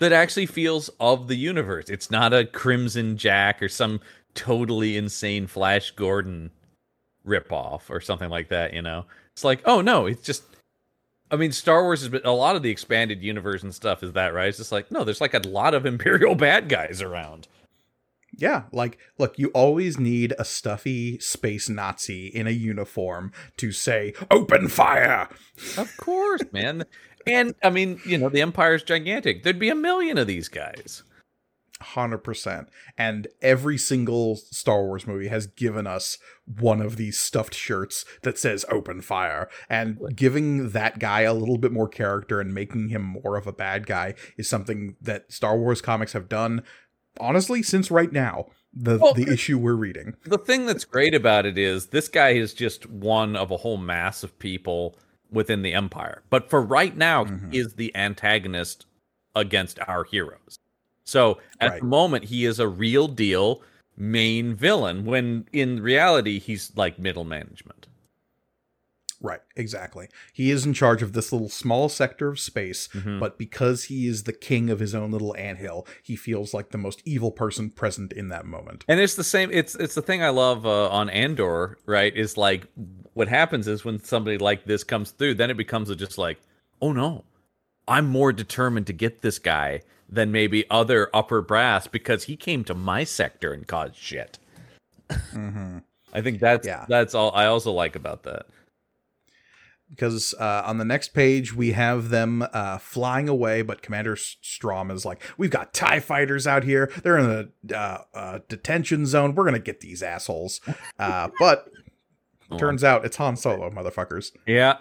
[0.00, 1.88] that actually feels of the universe.
[1.88, 4.00] It's not a Crimson Jack or some
[4.34, 6.50] totally insane Flash Gordon
[7.26, 8.72] ripoff or something like that.
[8.72, 10.44] You know, it's like, oh no, it's just.
[11.32, 14.14] I mean, Star Wars has been a lot of the expanded universe and stuff is
[14.14, 14.48] that right?
[14.48, 17.48] It's just like no, there's like a lot of Imperial bad guys around.
[18.36, 24.14] Yeah, like look, you always need a stuffy space Nazi in a uniform to say
[24.30, 25.28] "Open fire."
[25.76, 26.84] Of course, man.
[27.26, 29.42] And I mean, you know, the Empire's gigantic.
[29.42, 31.02] There'd be a million of these guys.
[31.80, 32.66] 100%.
[32.96, 36.18] And every single Star Wars movie has given us
[36.58, 39.48] one of these stuffed shirts that says open fire.
[39.68, 43.52] And giving that guy a little bit more character and making him more of a
[43.52, 46.62] bad guy is something that Star Wars comics have done,
[47.20, 48.46] honestly, since right now.
[48.72, 50.14] The, Well, the issue we're reading.
[50.24, 53.76] The thing that's great about it is this guy is just one of a whole
[53.78, 54.96] mass of people
[55.28, 56.22] within the Empire.
[56.30, 57.52] But for right now, Mhm.
[57.52, 58.86] he is the antagonist
[59.34, 60.56] against our heroes.
[61.10, 61.80] So at Right.
[61.80, 63.62] the moment, he is a real deal
[63.96, 67.88] main villain when in reality, he's like middle management.
[69.22, 70.08] Right, exactly.
[70.32, 73.20] He is in charge of this little small sector of space, Mhm.
[73.20, 76.78] but because he is the king of his own little anthill, he feels like the
[76.78, 78.84] most evil person present in that moment.
[78.88, 79.50] And it's the same.
[79.52, 82.16] It's it's the thing I love uh, on Andor, right?
[82.16, 82.66] Is like
[83.12, 86.38] what happens is when somebody like this comes through, then it becomes a just like,
[86.80, 87.24] oh no,
[87.88, 89.82] I'm more determined to get this guy
[90.12, 94.38] than maybe other upper brass because he came to my sector and caused shit.
[95.32, 95.78] hmm
[96.12, 96.84] I think that's Yeah.
[96.88, 98.46] that's all I also like about that.
[99.88, 104.90] because uh, on the next page we have them uh, flying away, but Commander Strom
[104.90, 106.90] is like, "We've got Tie fighters out here.
[107.02, 109.34] They're in a uh, uh, detention zone.
[109.34, 110.60] We're gonna get these assholes."
[110.98, 111.68] Uh, but
[112.58, 114.32] turns out it's Han Solo, motherfuckers.
[114.46, 114.78] Yeah.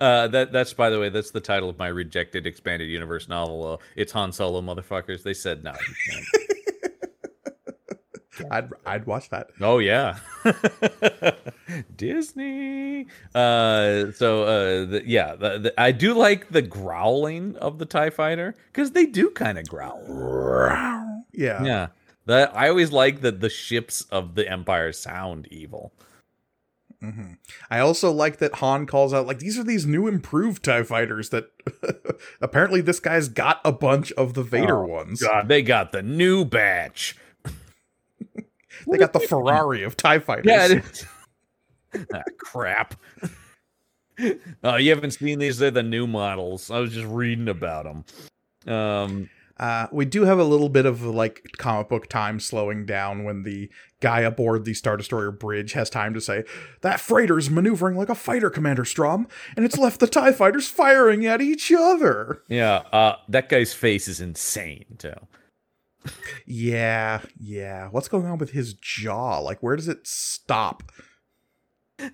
[0.00, 3.74] Uh, that that's by the way, that's the title of my rejected expanded universe novel.
[3.74, 5.22] Uh, it's Han Solo, motherfuckers.
[5.22, 5.72] They said no.
[8.50, 9.48] I'd I'd watch that.
[9.60, 10.18] Oh yeah,
[11.96, 13.06] Disney.
[13.34, 18.10] Uh, so uh, the, yeah, the, the, I do like the growling of the Tie
[18.10, 20.02] Fighter because they do kind of growl.
[21.32, 21.64] Yeah.
[21.64, 21.86] Yeah,
[22.26, 25.92] that I always like that the ships of the Empire sound evil.
[27.12, 27.32] Hmm
[27.70, 31.30] I also like that Han calls out like these are these new improved Tie fighters
[31.30, 31.50] that
[32.40, 35.22] apparently this guy's got a bunch of the Vader Oh, ones.
[35.22, 37.16] God, they got the new batch.
[38.90, 40.46] They got the Ferrari of Tie fighters.
[41.94, 42.96] Yeah, ah, crap.
[44.62, 45.58] oh, you haven't seen these?
[45.58, 46.70] They're the new models.
[46.70, 47.84] I was just reading about
[48.64, 48.74] them.
[48.74, 53.22] Um, Uh, we do have a little bit of like comic book time slowing down
[53.22, 56.44] when the guy aboard the Star Destroyer bridge has time to say,
[56.80, 61.24] That freighter's maneuvering like a fighter, Commander Strom, and it's left the TIE fighters firing
[61.24, 62.42] at each other.
[62.48, 65.14] yeah, uh, that guy's face is insane too.
[66.46, 67.88] Yeah, yeah.
[67.88, 69.38] What's going on with his jaw?
[69.38, 70.92] Like, where does it stop?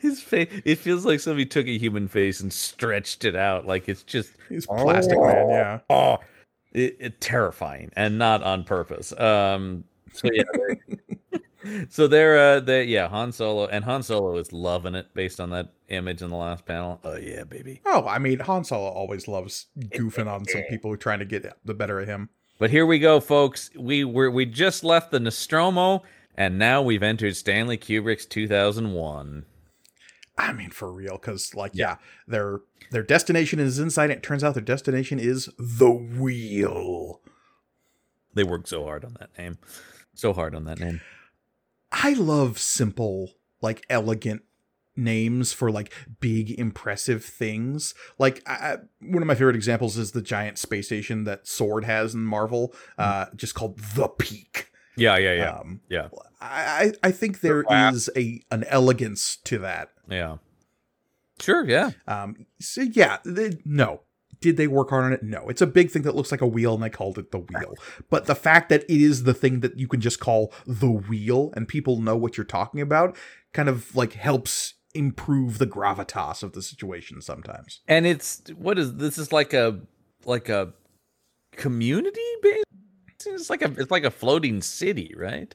[0.00, 0.48] His face.
[0.64, 3.66] It feels like somebody took a human face and stretched it out.
[3.66, 5.78] Like it's just He's Plastic Man, yeah.
[5.88, 6.18] oh,
[6.72, 9.12] it, it terrifying and not on purpose.
[9.18, 10.42] Um, so yeah.
[10.54, 10.96] they-
[11.90, 15.50] So they're uh they yeah, Han Solo and Han Solo is loving it based on
[15.50, 16.98] that image in the last panel.
[17.04, 17.82] Oh yeah, baby.
[17.84, 21.74] Oh, I mean, Han Solo always loves goofing on some people trying to get the
[21.74, 22.30] better of him.
[22.58, 23.68] But here we go, folks.
[23.76, 26.02] We were we just left the Nostromo,
[26.34, 29.44] and now we've entered Stanley Kubrick's 2001.
[30.40, 31.90] I mean, for real, because like, Yeah.
[31.90, 31.96] yeah.
[32.26, 32.60] their
[32.90, 34.10] their destination is inside.
[34.10, 37.20] It turns out their destination is the wheel.
[38.34, 39.58] They worked so hard on that name,
[40.14, 41.00] so hard on that name.
[41.92, 44.42] I love simple, like elegant
[44.96, 47.94] names for like big, impressive things.
[48.18, 52.14] Like I, one of my favorite examples is the giant space station that Sword has
[52.14, 54.70] in Marvel, uh, just called the Peak.
[54.96, 56.08] Yeah, yeah, yeah, Um, yeah,
[56.40, 57.90] I I I think there Wow.
[57.90, 59.90] is a an elegance to that.
[60.10, 60.36] Yeah.
[61.40, 61.90] Sure, yeah.
[62.06, 64.02] Um, so yeah, they, no.
[64.40, 65.22] Did they work hard on it?
[65.22, 65.48] No.
[65.48, 67.74] It's a big thing that looks like a wheel, and they called it the wheel.
[68.08, 71.52] But the fact that it is the thing that you can just call the wheel,
[71.54, 73.16] and people know what you're talking about,
[73.52, 77.80] kind of like helps improve the gravitas of the situation sometimes.
[77.86, 79.18] And it's what is this?
[79.18, 79.80] Is like a
[80.24, 80.72] like a
[81.52, 82.64] community based.
[83.26, 85.54] It's like a it's like a floating city, right?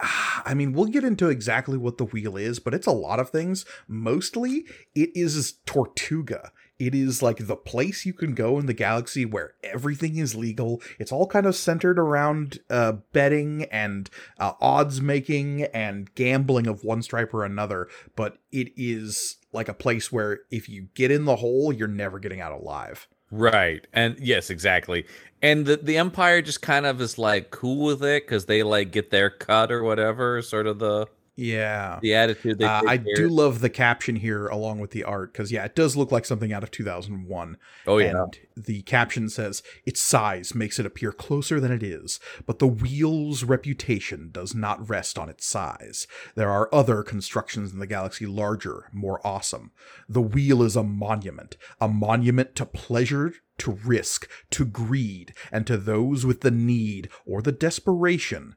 [0.00, 3.30] I mean, we'll get into exactly what the wheel is, but it's a lot of
[3.30, 3.64] things.
[3.88, 6.52] Mostly, it is Tortuga.
[6.78, 10.82] It is like the place you can go in the galaxy where everything is legal.
[10.98, 16.84] It's all kind of centered around uh, betting and uh, odds making and gambling of
[16.84, 17.88] one stripe or another.
[18.14, 22.18] But it is like a place where if you get in the hole, you're never
[22.18, 23.08] getting out alive.
[23.30, 23.86] Right.
[23.92, 25.06] And yes, exactly.
[25.42, 28.92] And the the Empire just kind of is like cool with it because they like
[28.92, 31.06] get their cut or whatever, sort of the
[31.36, 31.98] Yeah.
[32.00, 35.52] The attitude they Uh, I do love the caption here along with the art because,
[35.52, 37.58] yeah, it does look like something out of 2001.
[37.86, 38.22] Oh yeah.
[38.22, 42.66] And the caption says, Its size makes it appear closer than it is, but the
[42.66, 46.06] wheel's reputation does not rest on its size.
[46.34, 49.72] There are other constructions in the galaxy larger, more awesome.
[50.08, 55.76] The wheel is a monument, a monument to pleasure, to risk, to greed, and to
[55.76, 58.56] those with the need or the desperation.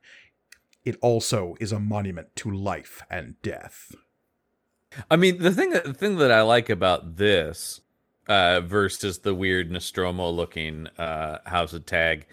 [0.85, 3.93] It also is a monument to life and death.
[5.11, 7.81] I mean, the thing that the thing that I like about this
[8.27, 12.23] uh, versus the weird Nostromo looking uh, House of Tagge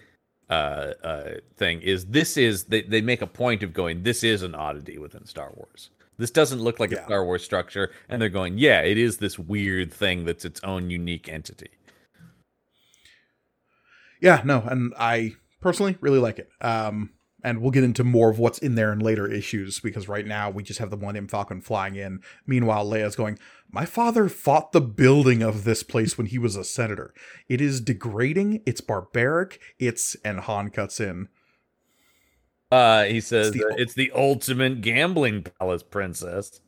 [0.49, 4.41] uh, uh, thing is this is they, they make a point of going this is
[4.41, 5.89] an oddity within Star Wars.
[6.17, 7.01] This doesn't look like Yeah.
[7.01, 10.59] a Star Wars structure, and they're going, yeah, it is this weird thing that's its
[10.63, 11.69] own unique entity.
[14.19, 16.49] Yeah, no, and I personally really like it.
[16.59, 17.11] Um,
[17.43, 20.49] and we'll get into more of what's in there in later issues because right now
[20.49, 22.21] we just have the Millennium Falcon flying in.
[22.45, 23.37] Meanwhile, Leia's going,
[23.71, 27.13] My father fought the building of this place when he was a senator.
[27.47, 30.15] It is degrading, it's barbaric, it's.
[30.25, 31.29] And Han cuts in.
[32.71, 36.59] Uh, he says the uh, it's the ultimate gambling palace, princess.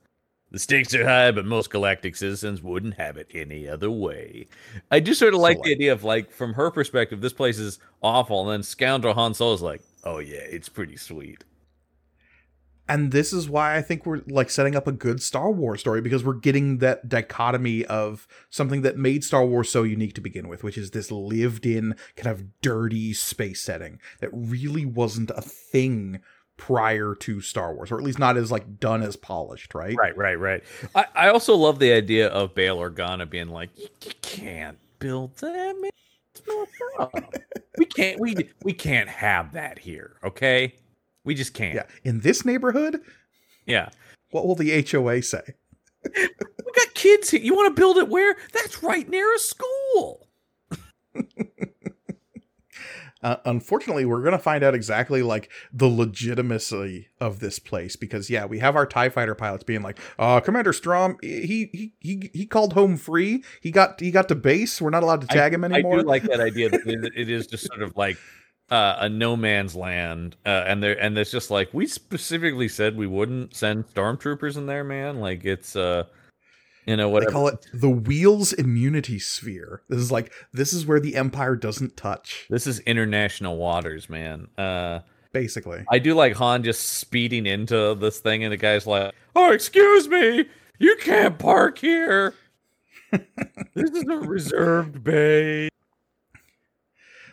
[0.52, 4.48] The stakes are high, but most galactic citizens wouldn't have it any other way.
[4.90, 7.60] I just sort of like like- the idea of like from her perspective, this place
[7.60, 11.44] is awful, and then scoundrel Han Solo is like, "Oh yeah, it's pretty sweet."
[12.88, 16.02] And this is why I think we're like setting up a good Star Wars story
[16.02, 20.48] because we're getting that dichotomy of something that made Star Wars so unique to begin
[20.48, 25.42] with, which is this lived in kind of dirty space setting that really wasn't a
[25.44, 26.22] thing
[26.60, 29.96] prior to Star Wars, or at least not as like done as polished, right?
[29.98, 30.62] Right, right, right.
[30.94, 33.88] I, I also love the idea of Bail Organa being like, "You,
[34.22, 35.76] can't build that.
[35.80, 35.90] Man.
[36.36, 36.68] It's not
[37.00, 37.34] up.
[37.78, 38.20] we can't.
[38.20, 40.18] We we can't have that here.
[40.24, 40.76] Okay,
[41.24, 41.76] we just can't.
[41.76, 41.86] Yeah.
[42.04, 43.02] In this neighborhood,
[43.66, 43.90] yeah.
[44.32, 45.56] what will the HOA say?
[46.70, 47.42] We got kids here.
[47.42, 48.36] You want to build it where?
[48.54, 50.28] That's right near a school.
[53.22, 58.30] Uh, unfortunately, we're going to find out exactly like the legitimacy of this place because
[58.30, 62.32] yeah, we have our Tie Fighter pilots being like, "Uh, Commander Strom, he he he
[62.34, 63.44] he called home free.
[63.62, 64.82] He got he got to base.
[64.82, 67.30] We're not allowed to tag him anymore." I do like that idea that it- it
[67.30, 68.18] is just sort of like
[68.72, 72.96] uh, a no man's land, uh, and there and it's just like we specifically said
[72.96, 75.20] we wouldn't send stormtroopers in there, man.
[75.20, 76.04] Like it's uh,
[76.90, 79.84] you know they call it the Wheels Immunity Sphere.
[79.90, 84.48] This is like this is where the Empire doesn't touch, This is international waters, man.
[84.58, 85.86] Uh, basically.
[85.90, 90.08] I do like Han just speeding into this thing, and the guy's like, "Oh, excuse
[90.08, 90.46] me,
[90.80, 92.34] you can't park here.
[93.12, 95.70] this is a reserved bay."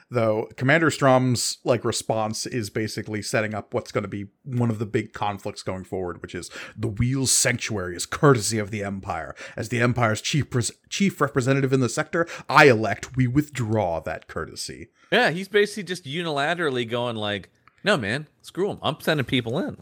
[0.08, 4.78] Though Commander Strom's like response is basically setting up what's going to be one of
[4.78, 9.34] the big conflicts going forward, which is the Wheels Sanctuary is courtesy of the Empire.
[9.56, 14.28] As the Empire's chief pres- chief representative in the sector, I elect we withdraw that
[14.28, 14.90] courtesy.
[15.10, 17.50] Yeah, he's basically just unilaterally going like,
[17.82, 18.78] "No, man, screw them.
[18.82, 19.76] I'm sending people in,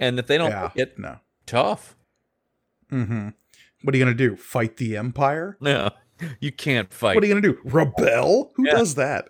[0.00, 1.18] and if they don't yeah, it, no.
[1.44, 1.94] tough.
[2.90, 3.28] Mm-hmm.
[3.82, 4.34] What are you gonna do?
[4.36, 5.58] Fight the Empire?
[5.60, 5.90] No,
[6.40, 7.14] you can't fight.
[7.14, 7.58] What are you gonna do?
[7.64, 8.52] Rebel?
[8.56, 8.72] Who Yeah.
[8.74, 9.28] does that?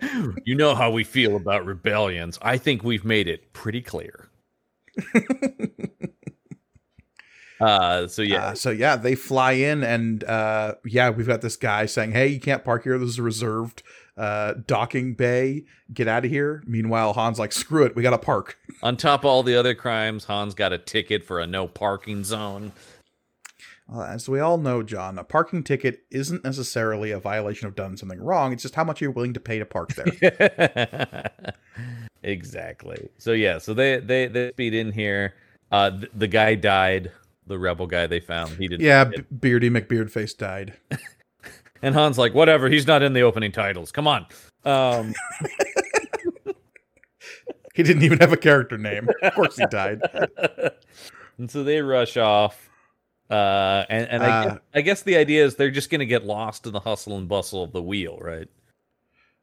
[0.44, 2.38] you know how we feel about rebellions.
[2.42, 4.28] I think we've made it pretty clear.
[7.60, 11.56] uh, so yeah, Uh, so yeah, they fly in, and uh, yeah, we've got this
[11.56, 12.98] guy saying, "Hey, you can't park here.
[12.98, 13.82] This is a reserved
[14.16, 15.64] uh, docking bay.
[15.92, 19.20] Get out of here." Meanwhile, Han's like, "Screw it, we got to park." on top
[19.20, 22.72] of all the other crimes, Han's got a ticket for a no parking zone.
[23.90, 27.96] Well, as we all know, John, a parking ticket isn't necessarily a violation of done
[27.96, 28.52] something wrong.
[28.52, 31.30] It's just how much you're willing to pay to park there.
[32.22, 33.08] exactly.
[33.18, 35.34] So yeah, so they they they speed in here.
[35.72, 37.10] Uh, th- the guy died.
[37.48, 38.50] The rebel guy they found.
[38.52, 38.82] He didn't.
[38.82, 40.74] yeah, Beardy McBeardface died.
[41.82, 42.68] And Han's like, whatever.
[42.68, 43.90] He's not in the opening titles.
[43.90, 44.26] Come on.
[44.66, 45.14] Um,
[47.74, 49.08] He didn't even have a character name.
[49.22, 50.02] Of course, he died.
[51.38, 52.69] and so they rush off.
[53.30, 56.06] Uh, and and I, Uh, guess, I guess the idea is they're just going to
[56.06, 58.48] get lost in the hustle and bustle of the wheel, right?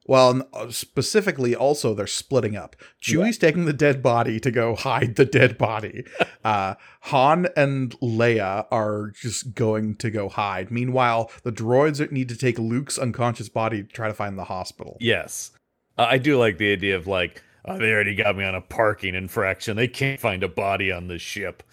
[0.05, 2.77] Well, uh, specifically, also they're splitting up.
[3.01, 6.05] Chewie's taking the dead body to go hide the dead body.
[6.45, 10.71] uh, Han and Leia are just going to go hide.
[10.71, 14.97] Meanwhile, the droids need to take Luke's unconscious body to try to find the hospital.
[15.01, 15.51] Yes.
[15.97, 18.61] Uh, I do like the idea of like, oh, they already got me on a
[18.61, 19.75] parking infraction.
[19.75, 21.63] They can't find a body on this ship.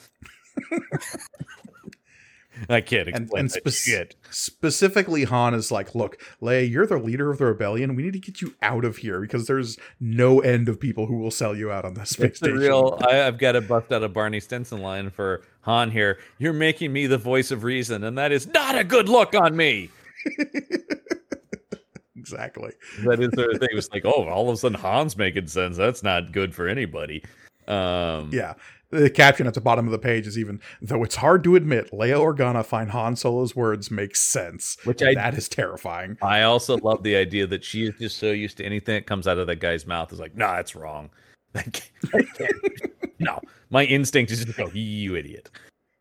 [2.69, 4.15] I can't And, explain and that spec- shit.
[4.31, 7.95] specifically, Han is like, "Look, Leia, you're the leader of the rebellion.
[7.97, 11.17] We need to get you out of here because there's no end of people who
[11.17, 12.99] will sell you out on this space It's the station." real.
[13.03, 16.19] I, I've got to bust out a Barney Stinson line for Han here.
[16.39, 19.57] You're making me the voice of reason, and that is not a good look on
[19.57, 19.91] me.
[22.17, 22.73] exactly.
[23.05, 23.69] That is the thing.
[23.71, 25.77] It was like, oh, all of a sudden Han's making sense.
[25.77, 27.25] That's not good for anybody.
[27.67, 28.55] Um, Yeah.
[29.03, 31.91] The caption at the bottom of the page is even though it's hard to admit,
[31.93, 34.77] Leia Organa find Han Solo's words make sense.
[34.85, 36.17] Which I- that is terrifying.
[36.23, 39.27] I also love the idea that she is just so used to anything that comes
[39.27, 41.11] out of that guy's mouth is like, nah, that's wrong.
[41.55, 42.53] I can't- I can't.
[43.19, 43.41] no,
[43.71, 45.51] my instinct is just to go, you idiot.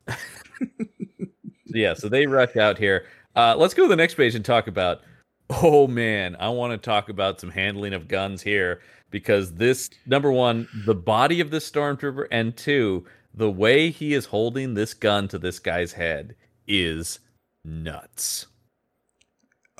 [1.66, 3.06] yeah, so they rush out here.
[3.36, 5.02] Uh, let's go to the next page and talk about.
[5.50, 8.80] Oh man, I want to talk about some handling of guns here
[9.14, 14.26] because this number one, the body of this stormtrooper, and two, the way he is
[14.26, 16.34] holding this gun to this guy's head
[16.66, 17.20] is
[17.64, 18.46] nuts.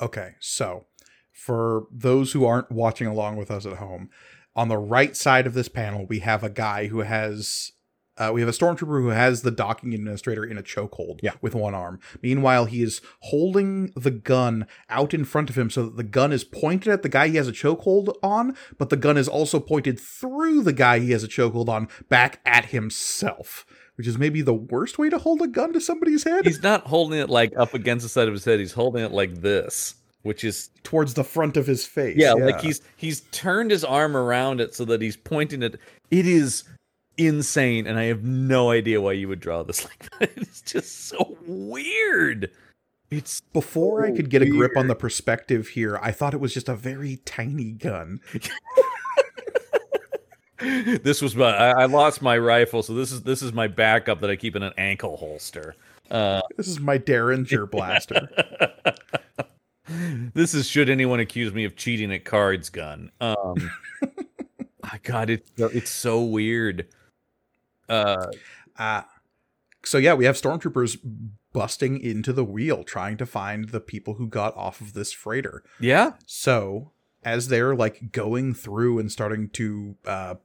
[0.01, 0.85] Okay, so
[1.33, 4.09] for those who aren't watching along with us at home,
[4.55, 7.73] on the right side of this panel, we have a guy who has.
[8.17, 11.33] Uh, we have a stormtrooper who has the docking administrator in a chokehold Yeah.
[11.41, 11.99] with one arm.
[12.21, 16.31] Meanwhile, he is holding the gun out in front of him so that the gun
[16.31, 19.59] is pointed at the guy he has a chokehold on, but the gun is also
[19.59, 24.41] pointed through the guy he has a chokehold on back at himself, which is maybe
[24.41, 27.51] the worst way to hold a gun to somebody's head He's not holding it like
[27.57, 28.59] up against the side of his head.
[28.59, 32.15] He's holding it like this, which is towards the front of his face.
[32.17, 35.79] yeah, like he's he's turned his arm around it so that he's pointing it.
[36.11, 36.63] It is
[37.17, 40.31] insane, and I have no idea why you would draw this like that.
[40.37, 42.51] It's just so weird.
[43.11, 46.53] It's Before I could get a grip on the perspective here, I thought it was
[46.53, 48.19] just a very tiny gun.
[51.03, 54.21] this was my I, I lost my rifle, so this is this is my backup
[54.21, 55.75] that I keep in an ankle holster.
[56.09, 58.27] Uh, This is my Derringer blaster.
[60.33, 63.11] this is should anyone accuse me of cheating at cards gun.
[63.21, 63.69] Um
[64.95, 66.87] my god, it's it's so weird.
[67.89, 68.27] Uh
[68.77, 69.03] Uh,
[69.83, 70.97] so yeah, we have stormtroopers
[71.53, 75.63] busting into the wheel trying to find the people who got off of this freighter.
[75.79, 76.91] yeah, So
[77.23, 80.35] as they're like going through and starting to uh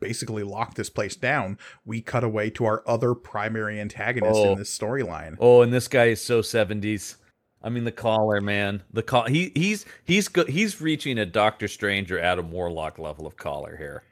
[0.00, 4.52] basically lock this place down, we cut away to our other primary antagonist Oh.
[4.52, 5.36] in this storyline.
[5.38, 7.16] Oh, and this guy is so 70s.
[7.62, 8.82] I mean the collar, man.
[8.92, 13.26] The call he he's he's go, he's reaching a Doctor Strange or Adam Warlock level
[13.26, 14.02] of collar here.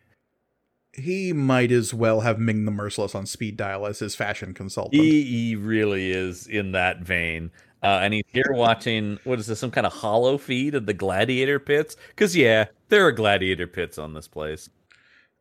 [0.93, 5.03] He might as well have Ming the Merciless on speed dial as his fashion consultant.
[5.03, 7.51] He, he really is in that vein.
[7.83, 10.95] Uh, and he's here watching what is this some kind of hollow feed of the
[10.95, 11.97] gladiator pits?
[12.11, 14.69] Because yeah, there are gladiator pits on this place.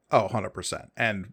[0.10, 0.88] Oh, 100%.
[0.98, 1.28] And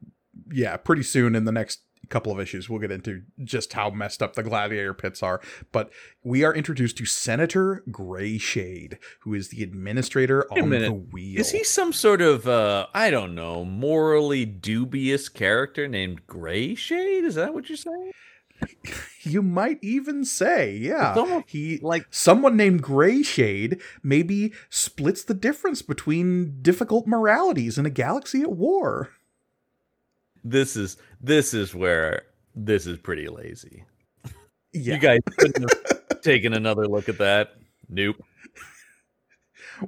[0.52, 4.22] yeah, pretty soon in the next couple of issues, we'll get into just how messed
[4.22, 5.40] up the gladiator pits are.
[5.72, 5.90] But
[6.22, 11.40] we are introduced to Senator gray shade who is the administrator on the wheel.
[11.40, 17.24] Is he some sort of uh I don't know, morally dubious character named Gray Shade?
[17.24, 18.12] Is that what you're saying?
[19.22, 21.14] You might even say, yeah.
[21.46, 27.90] He like someone named Gray Shade maybe splits the difference between difficult moralities in a
[27.90, 29.10] galaxy at war.
[30.50, 32.22] This is this is where
[32.54, 33.84] this is pretty lazy.
[34.72, 34.94] Yeah.
[34.94, 37.54] You guys couldn't have taken another look at that.
[37.88, 38.16] Nope.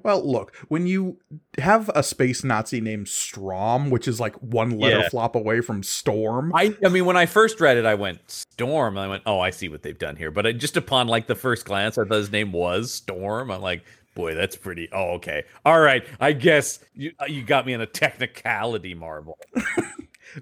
[0.04, 1.18] Well, look, when you
[1.58, 5.08] have a space Nazi named Strom, which is like one letter Yeah.
[5.08, 8.96] flop away from Storm, I I mean when I first read it, I went Storm.
[8.96, 10.30] I went, oh, I see what they've done here.
[10.30, 13.50] But I, just upon like the first glance, I thought his name was Storm.
[13.50, 13.84] I'm like,
[14.14, 14.88] boy, that's pretty.
[14.92, 16.04] Oh, okay, all right.
[16.20, 19.38] I guess you uh, you got me in a technicality marvel.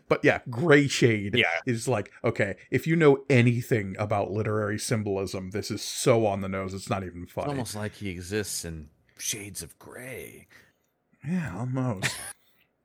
[0.08, 1.44] but yeah, Gray Shade Yeah.
[1.66, 6.48] is like, okay, if you know anything about literary symbolism, this is so on the
[6.48, 7.48] nose, it's not even It's funny.
[7.48, 10.46] almost like he exists in shades of gray.
[11.26, 12.14] yeah, almost.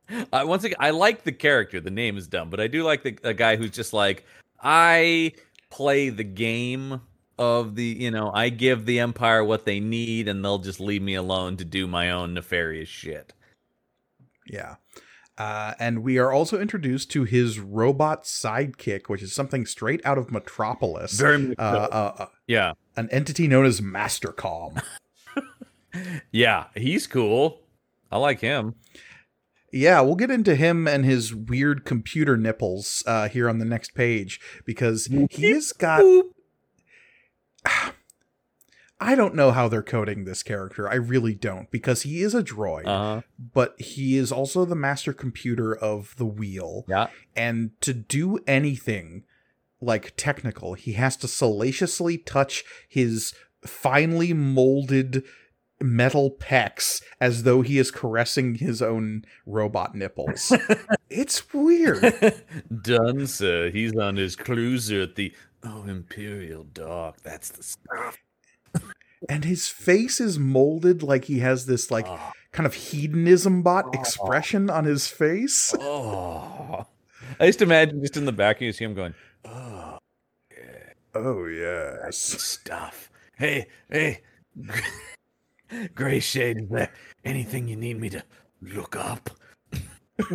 [0.34, 1.80] Uh, once again, I like the character.
[1.80, 4.26] The name is dumb, but I do like the a guy who's just like
[4.62, 5.32] I
[5.70, 7.00] play the game
[7.40, 11.02] of the you know I give the empire what they need, and they'll just leave
[11.02, 13.32] me alone to do my own nefarious shit.
[14.46, 14.76] yeah.
[15.38, 20.18] Uh, and we are also introduced to his robot sidekick, which is something straight out
[20.18, 21.14] of Metropolis.
[21.20, 24.82] Very uh, uh, uh, Yeah, an entity known as Mastercom.
[26.32, 27.62] yeah, he's cool.
[28.12, 28.76] I like him.
[29.72, 33.96] Yeah, we'll get into him and his weird computer nipples uh, here on the next
[33.96, 36.04] page because he's got.
[39.04, 40.90] I don't know how they're coding this character.
[40.90, 43.22] I really don't because he is a droid, Uh-huh.
[43.54, 46.86] but he is also the master computer of the wheel.
[46.88, 47.08] Yeah.
[47.36, 49.24] And to do anything
[49.82, 50.76] like technical.
[50.76, 53.34] He has to salaciously touch his
[53.68, 55.24] finely molded
[55.82, 60.56] metal pecs as though he is caressing his own robot nipples.
[61.10, 62.44] it's weird.
[62.82, 63.70] Done, sir.
[63.72, 65.34] He's on his cruiser at the
[65.66, 67.18] Oh Imperial Dock.
[67.24, 68.18] That's the stuff.
[69.30, 72.32] And his face is molded like he has this like Oh.
[72.52, 74.00] kind of hedonism bot ah.
[74.00, 75.74] expression on his face.
[75.80, 76.86] Oh.
[77.40, 79.14] I used to imagine just in the back you see him going,
[79.46, 79.98] Oh,
[81.16, 82.18] Oh yes.
[82.18, 83.10] stuff.
[83.38, 84.22] Hey, hey,
[85.96, 86.92] Gray Shade, is there
[87.26, 88.24] anything you need me to
[88.62, 89.30] look up?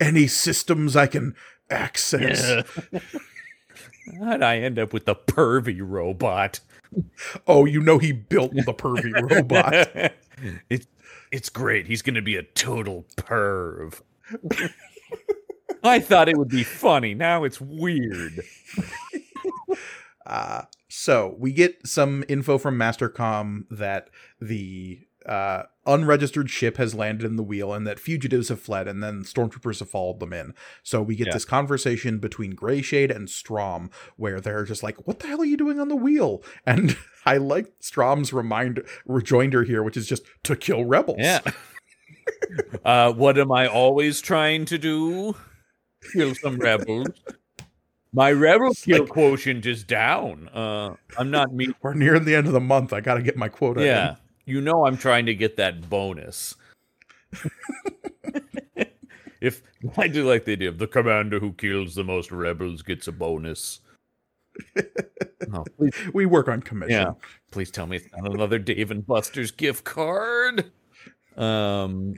[0.00, 1.34] Any systems I can
[1.68, 2.64] access.
[4.20, 6.60] How'd I end up with the pervy robot?
[7.46, 10.12] Oh, you know he built the pervy robot.
[10.68, 10.86] it's
[11.30, 11.86] it's great.
[11.86, 14.00] He's gonna be a total perv.
[15.84, 17.14] I thought it would be funny.
[17.14, 18.42] Now it's weird.
[20.24, 24.08] Uh, so we get some info from Mastercom that
[24.40, 29.02] the uh, unregistered ship has landed in the wheel and that fugitives have fled and
[29.02, 30.54] then stormtroopers have followed them in.
[30.82, 31.32] So we get Yeah.
[31.34, 35.56] this conversation between Greyshade and Strom where they're just like, "What the hell are you
[35.56, 36.96] doing on the wheel?" And
[37.26, 41.18] I like Strom's reminder rejoinder here, which is just to kill rebels.
[41.20, 41.40] Yeah.
[42.84, 45.36] uh, what am I always trying to do?
[46.12, 47.08] Kill some rebels.
[48.12, 50.48] My rebel kill quotient is down.
[50.48, 51.68] Uh, I'm not me.
[51.80, 52.92] We're nearing the end of the month.
[52.92, 53.80] I got to get my quota.
[54.10, 54.16] in.
[54.44, 56.56] You know I'm trying to get that bonus.
[59.40, 59.62] if
[59.96, 63.12] I do like the idea of the commander who kills the most rebels gets a
[63.12, 63.80] bonus.
[65.54, 67.00] oh, please, we work on commission.
[67.00, 67.12] yeah,
[67.50, 70.70] please tell me it's not another Dave and Buster's gift card.
[71.36, 72.16] Um,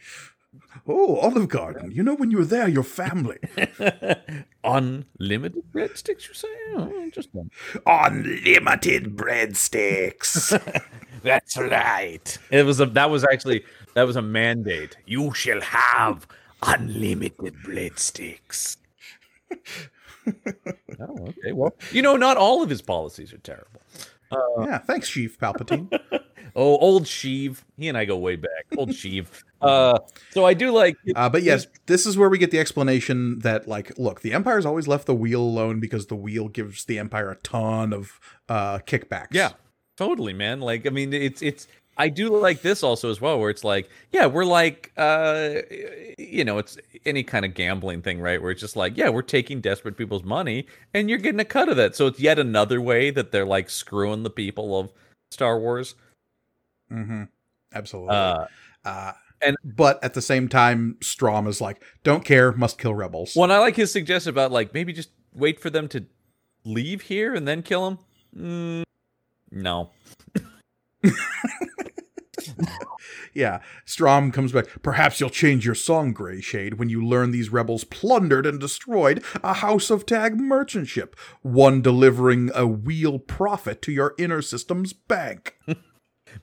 [0.86, 1.90] Oh, Olive Garden.
[1.90, 3.38] You know when you were there, your family.
[4.64, 6.28] unlimited breadsticks.
[6.28, 6.48] You say?
[6.74, 7.50] Oh, just one.
[7.86, 10.84] Unlimited breadsticks.
[11.22, 12.38] That's right.
[12.50, 14.96] It was a that was actually that was a mandate.
[15.06, 16.26] You shall have
[16.62, 18.76] unlimited breadsticks.
[19.52, 21.52] oh, okay.
[21.52, 23.80] Well, you know, not all of his policies are terrible.
[24.30, 25.88] Uh, yeah, thanks, Chief Palpatine.
[26.56, 27.62] Oh, old Sheev.
[27.76, 28.66] He and I go way back.
[28.76, 29.26] Old Sheev.
[29.60, 29.98] Uh,
[30.30, 30.96] so I do like.
[31.16, 34.66] Uh, but yes, this is where we get the explanation that, like, look, the Empire's
[34.66, 38.78] always left the wheel alone because the wheel gives the Empire a ton of uh,
[38.80, 39.28] kickbacks.
[39.32, 39.52] Yeah,
[39.96, 40.60] totally, man.
[40.60, 41.66] Like, I mean, it's it's.
[41.96, 45.60] I do like this also as well, where it's like, yeah, we're like, uh,
[46.18, 46.76] you know, it's
[47.06, 48.42] any kind of gambling thing, right?
[48.42, 51.68] Where it's just like, yeah, we're taking desperate people's money, and you're getting a cut
[51.68, 51.94] of that.
[51.94, 54.92] So it's yet another way that they're like screwing the people of
[55.30, 55.94] Star Wars.
[56.94, 57.22] Mm-hmm.
[57.74, 58.14] Absolutely.
[58.14, 58.46] Uh,
[58.84, 63.34] Uh, and- but at the same time, Strom is like, don't care, must kill rebels.
[63.34, 66.04] one, I like his suggestion about like maybe just wait for them to
[66.64, 67.98] leave here and then kill them.
[68.36, 68.84] Mm,
[69.50, 69.90] no.
[73.32, 74.66] Yeah, Strom comes back.
[74.82, 79.24] Perhaps you'll change your song, Grey Shade, when you learn these rebels plundered and destroyed
[79.42, 84.92] a House of Tagge merchant ship, one delivering a wheel profit to your inner system's
[84.92, 85.56] bank.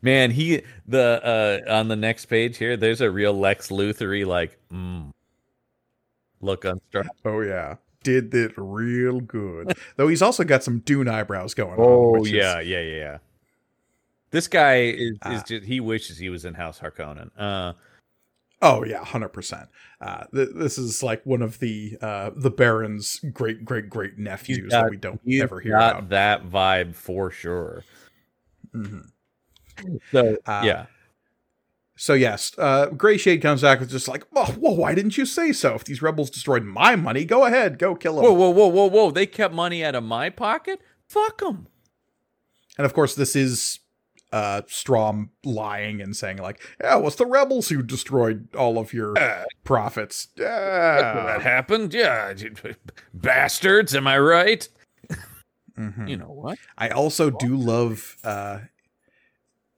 [0.02, 4.58] Man, he the uh on the next page here, there's a real Lex Luthery like
[4.72, 5.12] mm,
[6.42, 7.04] look on Star.
[7.26, 9.74] Oh yeah, did it real good.
[9.98, 11.86] Though he's also got some Dune eyebrows going on.
[11.86, 13.18] Oh which is- yeah, yeah, yeah, yeah.
[14.32, 15.44] This guy is, is Ah.
[15.46, 17.32] just he wishes he was in House Harkonnen.
[17.38, 17.74] Uh
[18.64, 19.70] Oh yeah, hundred percent.
[20.00, 24.70] Uh, th- this is like one of the uh, the Baron's great great great nephews
[24.72, 26.10] got- that we don't ever hear about.
[26.10, 27.84] that vibe for sure.
[28.74, 29.10] Mhm.
[30.12, 30.86] So Uh, yeah.
[31.98, 35.26] So yes, uh, Gray Shade comes back with just like, oh, whoa, why didn't you
[35.26, 35.76] say so?
[35.76, 38.24] If these rebels destroyed my money, go ahead, go kill them.
[38.26, 39.12] Whoa, whoa, whoa, whoa, whoa!
[39.12, 40.80] They kept money out of my pocket.
[41.08, 41.68] Fuck them.
[42.78, 43.82] And of course, this is
[44.32, 48.94] uh, Strom lying and saying like, yeah, it was the rebels who destroyed all of
[48.94, 49.14] your
[49.64, 50.30] profits.
[50.38, 51.94] that happened.
[51.94, 52.34] Yeah,
[53.14, 53.94] bastards.
[53.94, 54.68] Am I right?
[55.78, 56.10] Mhm.
[56.10, 56.58] You know what?
[56.78, 58.60] I also do love uh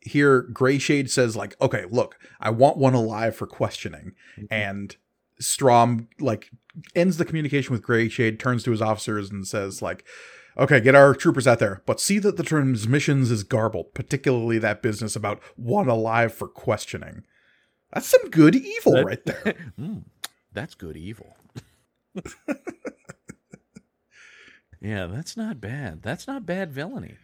[0.05, 4.13] here Gray Shade says like, okay, look, I want one alive for questioning.
[4.51, 4.95] And
[5.39, 6.49] Strom like
[6.95, 10.05] ends the communication with Gray Shade, turns to his officers and says like,
[10.57, 14.81] okay, get our troopers out there, but see that the transmissions is garbled, particularly that
[14.81, 17.23] business about one alive for questioning.
[17.91, 19.55] That's some good evil That- right there.
[19.79, 20.03] Mm,
[20.51, 21.35] that's good evil.
[24.81, 26.01] yeah, that's not bad.
[26.03, 27.15] That's not bad villainy.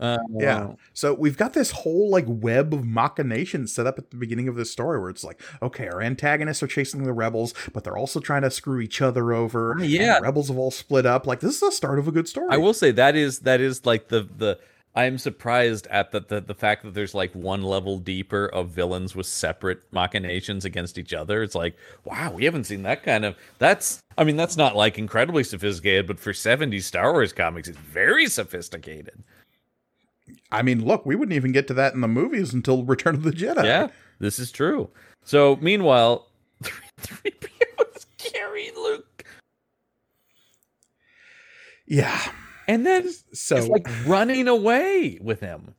[0.00, 0.72] Uh, Yeah.
[0.92, 4.56] So we've got this whole like web of machinations set up at the beginning of
[4.56, 8.20] this story where it's like, okay, our antagonists are chasing the rebels, but they're also
[8.20, 9.72] trying to screw each other over.
[9.72, 10.18] and the Yeah.
[10.18, 11.26] rebels have all split up.
[11.26, 12.48] Like this is the start of a good story.
[12.50, 14.58] I will say that is that is like the the
[14.96, 19.16] I'm surprised at the, the the fact that there's like one level deeper of villains
[19.16, 21.42] with separate machinations against each other.
[21.42, 24.96] It's like, wow, we haven't seen that kind of that's I mean, that's not like
[24.98, 29.24] incredibly sophisticated, but for 70s Star Wars comics, it's very sophisticated.
[30.50, 33.22] I mean, look, we wouldn't even get to that in the movies until Return of
[33.24, 33.64] the Jedi.
[33.64, 33.88] Yeah,
[34.20, 34.90] this is true.
[35.24, 36.28] So meanwhile,
[36.62, 39.24] 3PO is carrying Luke.
[41.86, 42.20] Yeah.
[42.66, 45.74] And then So it's like running away with him.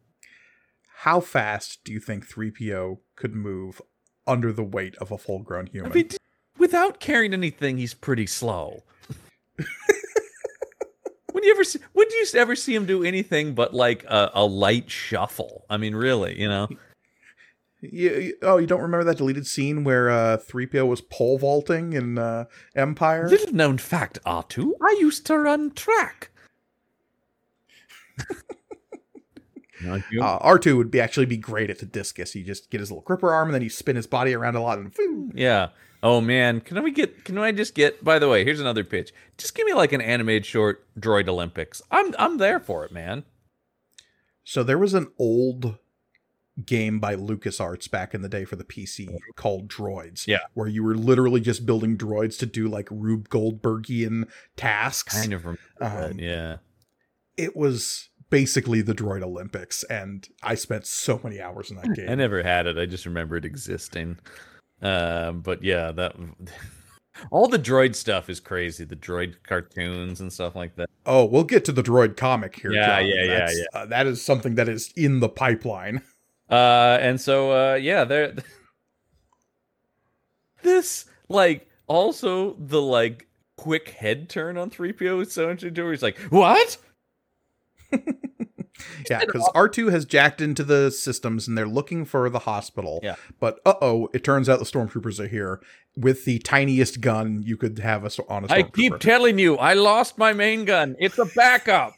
[0.99, 3.81] how fast do you think 3PO could move
[4.27, 5.91] under the weight of a full grown human?
[5.91, 6.09] I mean,
[6.57, 8.83] without carrying anything, he's pretty slow.
[11.45, 14.89] you ever see, do you ever see him do anything but like a, a light
[14.89, 15.65] shuffle?
[15.69, 16.67] I mean, really, you know?
[17.81, 21.93] You, you- oh, you don't remember that deleted scene where uh, 3PO was pole vaulting
[21.93, 22.45] in uh,
[22.75, 23.27] Empire?
[23.29, 26.31] Little known fact, R2, I used to run track.
[29.85, 29.99] Uh,
[30.39, 32.31] R2 would be actually be great at the discus.
[32.31, 34.61] He just get his little gripper arm and then he spin his body around a
[34.61, 35.31] lot and boom.
[35.35, 35.67] yeah.
[36.05, 37.25] Oh man, can we get?
[37.25, 38.03] Can I just get?
[38.03, 39.11] By the way, here's another pitch.
[39.39, 41.81] Just give me like an animated short Droid Olympics.
[41.89, 43.23] I'm I'm there for it, man.
[44.43, 45.79] So there was an old
[46.63, 50.27] game by LucasArts back in the day for the PC called Droids.
[50.27, 50.41] Yeah.
[50.53, 54.25] Where you were literally just building droids to do like Rube Goldbergian
[54.55, 55.19] tasks.
[55.19, 56.11] Kind of remember that.
[56.11, 56.57] Um, Yeah.
[57.35, 62.09] It was basically the Droid Olympics, and I spent so many hours in that game.
[62.09, 62.77] I never had it.
[62.77, 64.19] I just remember it existing.
[64.81, 66.15] Um, but yeah, that
[67.31, 68.83] all the droid stuff is crazy.
[68.83, 70.89] The droid cartoons and stuff like that.
[71.05, 72.71] Oh, we'll get to the droid comic here.
[72.73, 73.07] Yeah, John.
[73.07, 76.01] yeah, yeah, That's- Uh, that is something that is in the pipeline.
[76.47, 78.35] Uh, and so uh, yeah, there.
[80.61, 83.27] This like also the like
[83.57, 85.83] quick head turn on three PO is so interesting.
[85.83, 86.77] Where he's like, "What?"
[89.09, 92.99] Yeah, because R2 has jacked into the systems and they're looking for the hospital.
[93.03, 93.15] Yeah.
[93.39, 95.61] But uh oh, it turns out the stormtroopers are here
[95.97, 98.51] with the tiniest gun you could have a, on a stormtrooper.
[98.51, 100.95] I keep telling you, I lost my main gun.
[100.99, 101.93] It's a backup.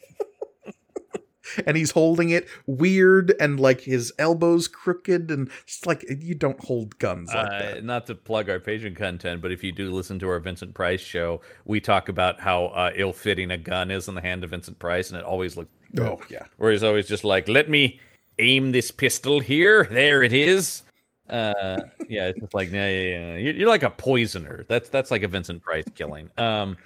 [1.65, 6.63] And he's holding it weird and like his elbows crooked and it's like you don't
[6.63, 7.83] hold guns like Uh, that.
[7.83, 11.01] not to plug our Patreon content, but if you do listen to our Vincent Price
[11.01, 14.79] show, we talk about how uh, ill-fitting a gun is in the hand of Vincent
[14.79, 15.71] Price, and it always looks.
[15.99, 16.43] Oh yeah.
[16.57, 17.99] Where he's always just like, "Let me
[18.39, 19.85] aim this pistol here.
[19.89, 20.83] There it is."
[21.29, 23.35] Uh, yeah, it's just like, yeah, yeah, yeah.
[23.37, 24.65] You're, you're like a poisoner.
[24.67, 26.29] That's that's like a Vincent Price killing.
[26.37, 26.77] Um,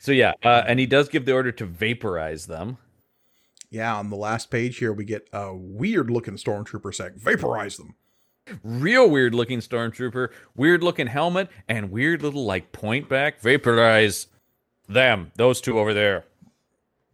[0.00, 2.78] so yeah, uh, and he does give the order to vaporize them.
[3.70, 7.94] Yeah, on the last page here we get a weird looking stormtrooper saying, vaporize them.
[8.62, 13.40] Real weird looking stormtrooper, weird looking helmet, and weird little like point back.
[13.40, 14.28] Vaporize
[14.88, 15.32] them.
[15.36, 16.24] Those two over there.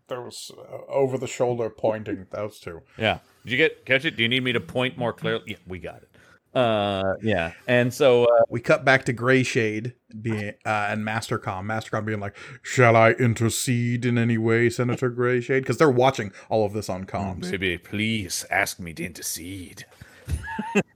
[0.07, 2.83] There was uh, over the shoulder pointing, those two.
[2.97, 3.19] Yeah.
[3.43, 4.17] Did you get catch it?
[4.17, 5.43] Do you need me to point more clearly?
[5.47, 6.09] Yeah, we got it.
[6.55, 7.53] Uh, yeah.
[7.67, 11.65] And so, uh, We cut back to Gray Shade being uh, and Mastercom.
[11.65, 16.33] Mastercom being like, "Shall I intercede in any way, Senator Gray Shade?" Because they're watching
[16.49, 17.51] all of this on comms.
[17.51, 19.85] baby, please ask me to intercede.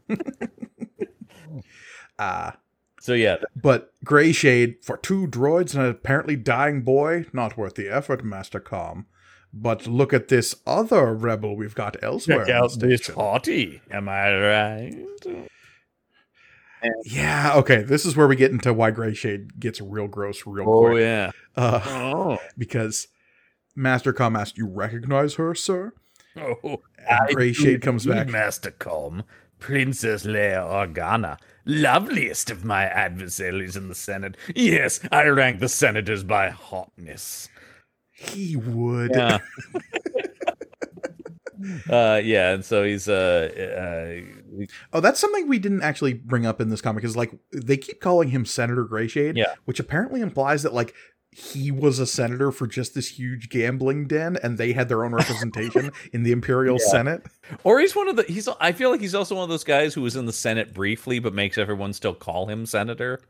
[2.18, 2.52] Uh,
[3.00, 7.76] So yeah, but Gray Shade for two droids and an apparently dying boy, not worth
[7.76, 9.04] the effort, Mastercom.
[9.52, 12.44] But look at this other rebel we've got elsewhere.
[12.44, 13.14] check on out this station.
[13.14, 13.80] haughty.
[13.90, 14.94] Am I right?
[17.04, 17.82] Yeah, okay.
[17.82, 20.74] This is where we get into why Gray Shade gets real gross real quick.
[20.76, 21.00] Oh quick.
[21.02, 21.30] yeah.
[21.56, 22.38] Uh, Oh.
[22.58, 23.08] because
[23.76, 25.92] Mastercom asks, "You recognize her, sir?"
[26.36, 28.28] Oh, And Gray Shade comes back.
[28.28, 29.24] Mastercom,
[29.58, 34.36] Princess Leia Organa, loveliest of my adversaries in the Senate.
[34.54, 37.48] Yes, I rank the senators by hotness.
[38.18, 39.12] He would.
[39.14, 39.38] Yeah.
[41.90, 46.60] uh, yeah, and so he's uh, uh, Oh, that's something we didn't actually bring up
[46.60, 47.04] in this comic.
[47.04, 49.54] Is like they keep calling him Senator Grayshade, Yeah.
[49.64, 50.94] which apparently implies that like
[51.30, 55.12] he was a senator for just this huge gambling den, and they had their own
[55.14, 56.90] representation in the Imperial Yeah.
[56.90, 57.22] Senate.
[57.62, 58.24] or he's one of the.
[58.24, 58.48] He's.
[58.60, 61.18] I feel like he's also one of those guys who was in the Senate briefly,
[61.20, 63.20] but makes everyone still call him senator.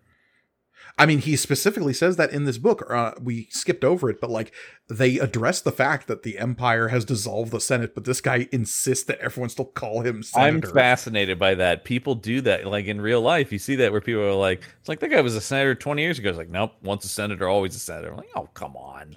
[1.00, 2.84] I mean, he specifically says that in this book.
[2.90, 4.52] Uh, we skipped over it, but like
[4.88, 9.04] they address the fact that the Empire has dissolved the Senate, but this guy insists
[9.04, 11.84] that everyone still call him I'm fascinated by that.
[11.84, 13.52] People do that, like in real life.
[13.52, 16.02] You see that where people are like, "It's like that guy was a senator 20
[16.02, 18.10] years ago." It's like, nope, once a senator, always a senator.
[18.10, 19.16] I'm like, oh, come on.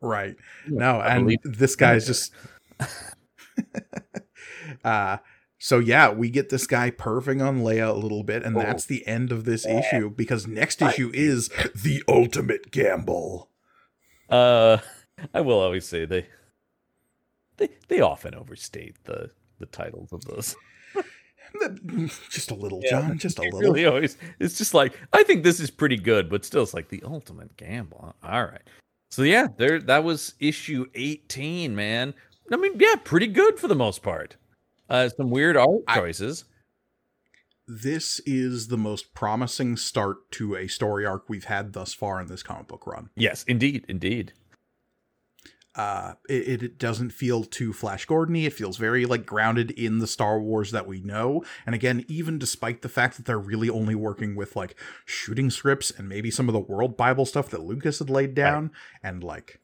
[0.00, 0.36] Right.
[0.68, 2.32] No, I and believe- this guy's just
[4.84, 5.16] Uh,
[5.58, 8.60] so yeah, we get this guy perving on Leia a little bit, and Oh.
[8.60, 13.50] that's the end of this issue because next issue is the ultimate gamble.
[14.28, 14.78] Uh,
[15.32, 16.26] I will always say they
[17.56, 20.54] they they often overstate the the titles of those.
[22.30, 23.18] Just a little, Yeah, John.
[23.18, 23.60] Just a It little.
[23.72, 24.18] really always.
[24.38, 27.56] It's just like I think this is pretty good, but still, it's like the ultimate
[27.56, 28.14] gamble.
[28.22, 28.62] All right.
[29.10, 32.12] So yeah, there that was issue eighteen, man.
[32.52, 34.36] I mean, yeah, pretty good for the most part.
[34.88, 36.44] Uh, some weird art I- choices.
[37.68, 42.28] This is the most promising start to a story arc we've had thus far in
[42.28, 43.10] this comic book run.
[43.16, 44.32] yes, indeed, indeed.
[45.74, 50.06] uh it, it doesn't feel too flash gordony it feels very like grounded in the
[50.06, 53.94] star wars that we know and again even despite the fact that they're really only
[53.94, 57.98] working with like shooting scripts and maybe some of the world bible stuff that lucas
[57.98, 58.70] had laid down
[59.02, 59.60] and like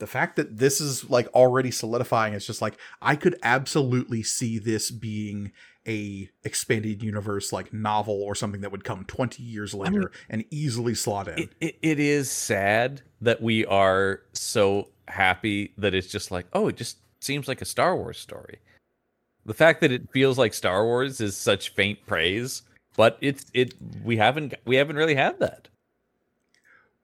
[0.00, 4.58] the fact that this is like already solidifying is just like i could absolutely see
[4.58, 5.52] this being
[5.88, 10.44] a expanded universe like novel or something that would come 20 years later mean- and
[10.50, 16.06] easily slot in It, it, it is sad that we are so happy that it's
[16.06, 18.58] just like, oh, it just seems like a Star Wars story.
[19.46, 22.62] The fact that it feels like Star Wars is such faint praise,
[22.96, 23.74] but it's it
[24.04, 25.68] we haven't we haven't really had that.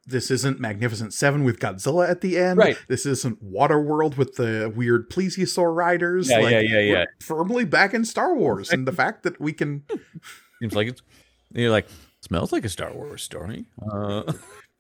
[0.06, 2.58] This isn't Magnificent Seven with Godzilla at the end.
[2.58, 2.78] Right.
[2.88, 6.30] This isn't Waterworld with the weird plesiosaur riders.
[6.30, 7.04] Yeah, like, yeah, yeah, yeah.
[7.20, 9.82] Firmly back in Star Wars, and the fact that we can
[10.60, 11.02] Seems like it's
[11.52, 11.86] you're like
[12.20, 13.66] smells like a Star Wars story.
[13.92, 14.32] Uh,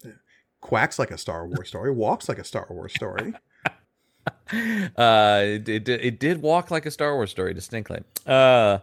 [0.60, 3.34] quacks like a Star Wars story, walks like a Star Wars story.
[4.96, 8.02] uh it, it it did walk like a Star Wars story distinctly.
[8.26, 8.78] Uh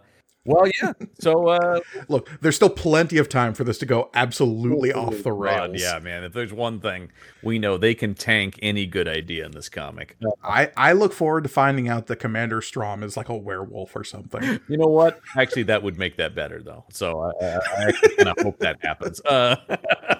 [0.46, 0.94] well yeah.
[1.20, 5.32] So uh Look, there's still plenty of time for this to go absolutely off the
[5.32, 6.24] God, yeah, man.
[6.24, 7.12] If there's one thing
[7.42, 10.18] we know, they can tank any good idea in this comic.
[10.44, 14.04] I I look forward to finding out that Commander Strom is like a werewolf or
[14.04, 14.60] something.
[14.74, 15.20] You know what?
[15.38, 16.86] Actually, that would make that better, though.
[16.90, 19.20] So I, I, I actually kind of hope that happens.
[19.22, 19.56] Uh,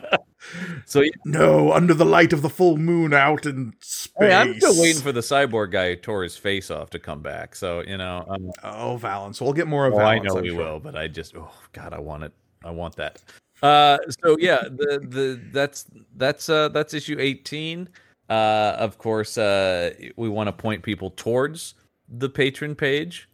[0.86, 4.14] so yeah, no, under the light of the full moon out in space.
[4.20, 7.22] hey, I'm still waiting for the cyborg guy who tore his face off to come
[7.22, 7.56] back.
[7.56, 9.42] So you know, um, Oh, Valance.
[9.42, 10.58] We'll get more of oh, I know I'm we sure.
[10.58, 12.34] will, but I just, oh God, I want it.
[12.64, 13.22] I want that.
[13.62, 15.86] Uh, so yeah, the the that's
[16.18, 17.88] that's uh that's issue 18.
[18.30, 21.76] Uh, of course, uh, we want to point people towards
[22.10, 23.30] the patron page.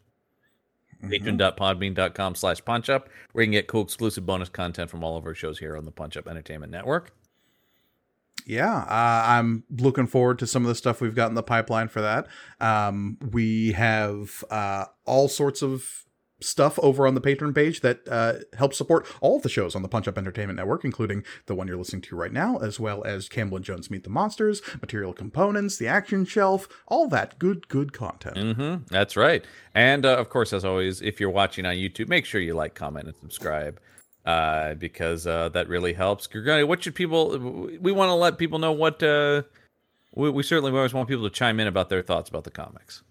[1.04, 1.10] Mhm.
[1.10, 5.26] patron.podbean.com slash punch up where you can get cool exclusive bonus content from all of
[5.26, 7.12] our shows here on the punch up entertainment network
[8.46, 11.88] Yeah, uh, I'm looking forward to some of the stuff we've got in the pipeline
[11.88, 12.28] for that.
[12.60, 16.06] Um, we have uh, all sorts of
[16.41, 19.82] stuff over on the Patreon page that uh, helps support all of the shows on
[19.82, 23.03] the Punch Up Entertainment Network, including the one you're listening to right now, as well
[23.03, 27.68] as Campbell and Jones Meet the Monsters, Material Components, The Action Shelf, all that good,
[27.68, 28.38] good content.
[28.38, 28.84] mm-hmm.
[28.90, 29.44] That's right.
[29.74, 32.76] And uh, of course as always if you're watching on youtube make sure you like
[32.76, 33.80] comment and subscribe
[34.26, 36.28] uh because uh that really helps.
[36.34, 37.38] What should people
[37.80, 39.44] we want to let people know what uh
[40.14, 43.03] we, we certainly always want people to chime in about their thoughts about the comics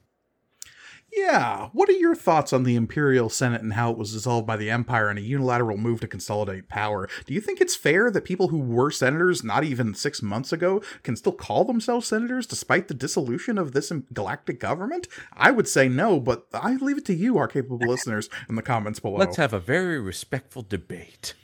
[1.19, 4.57] Yeah, what are your thoughts on the Imperial Senate and how it was dissolved by
[4.57, 7.09] the Empire in a unilateral move to consolidate power?
[7.27, 10.81] Do you think it's fair that people who were senators not even six months ago
[11.03, 15.09] can still call themselves senators despite the dissolution of this galactic government?
[15.33, 18.63] I would say no, but I leave it to you, our capable listeners, in the
[18.63, 19.17] comments below.
[19.19, 21.35] let's have a very respectful debate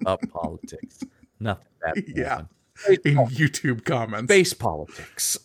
[0.00, 1.00] about politics
[1.38, 2.28] nothing bad will Yeah.
[2.28, 2.48] happen.
[3.04, 4.32] in YouTube comments.
[4.32, 5.38] space politics.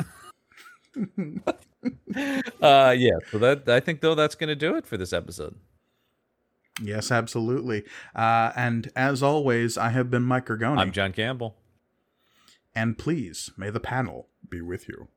[2.62, 5.56] Uh yeah, so that I think though that's gonna do it for this episode.
[6.82, 7.84] Yes, absolutely.
[8.16, 10.78] Uh, and as always, I have been Mike Gergoni.
[10.78, 11.56] I'm John Campbell.
[12.76, 15.08] and please, may the panel be with you.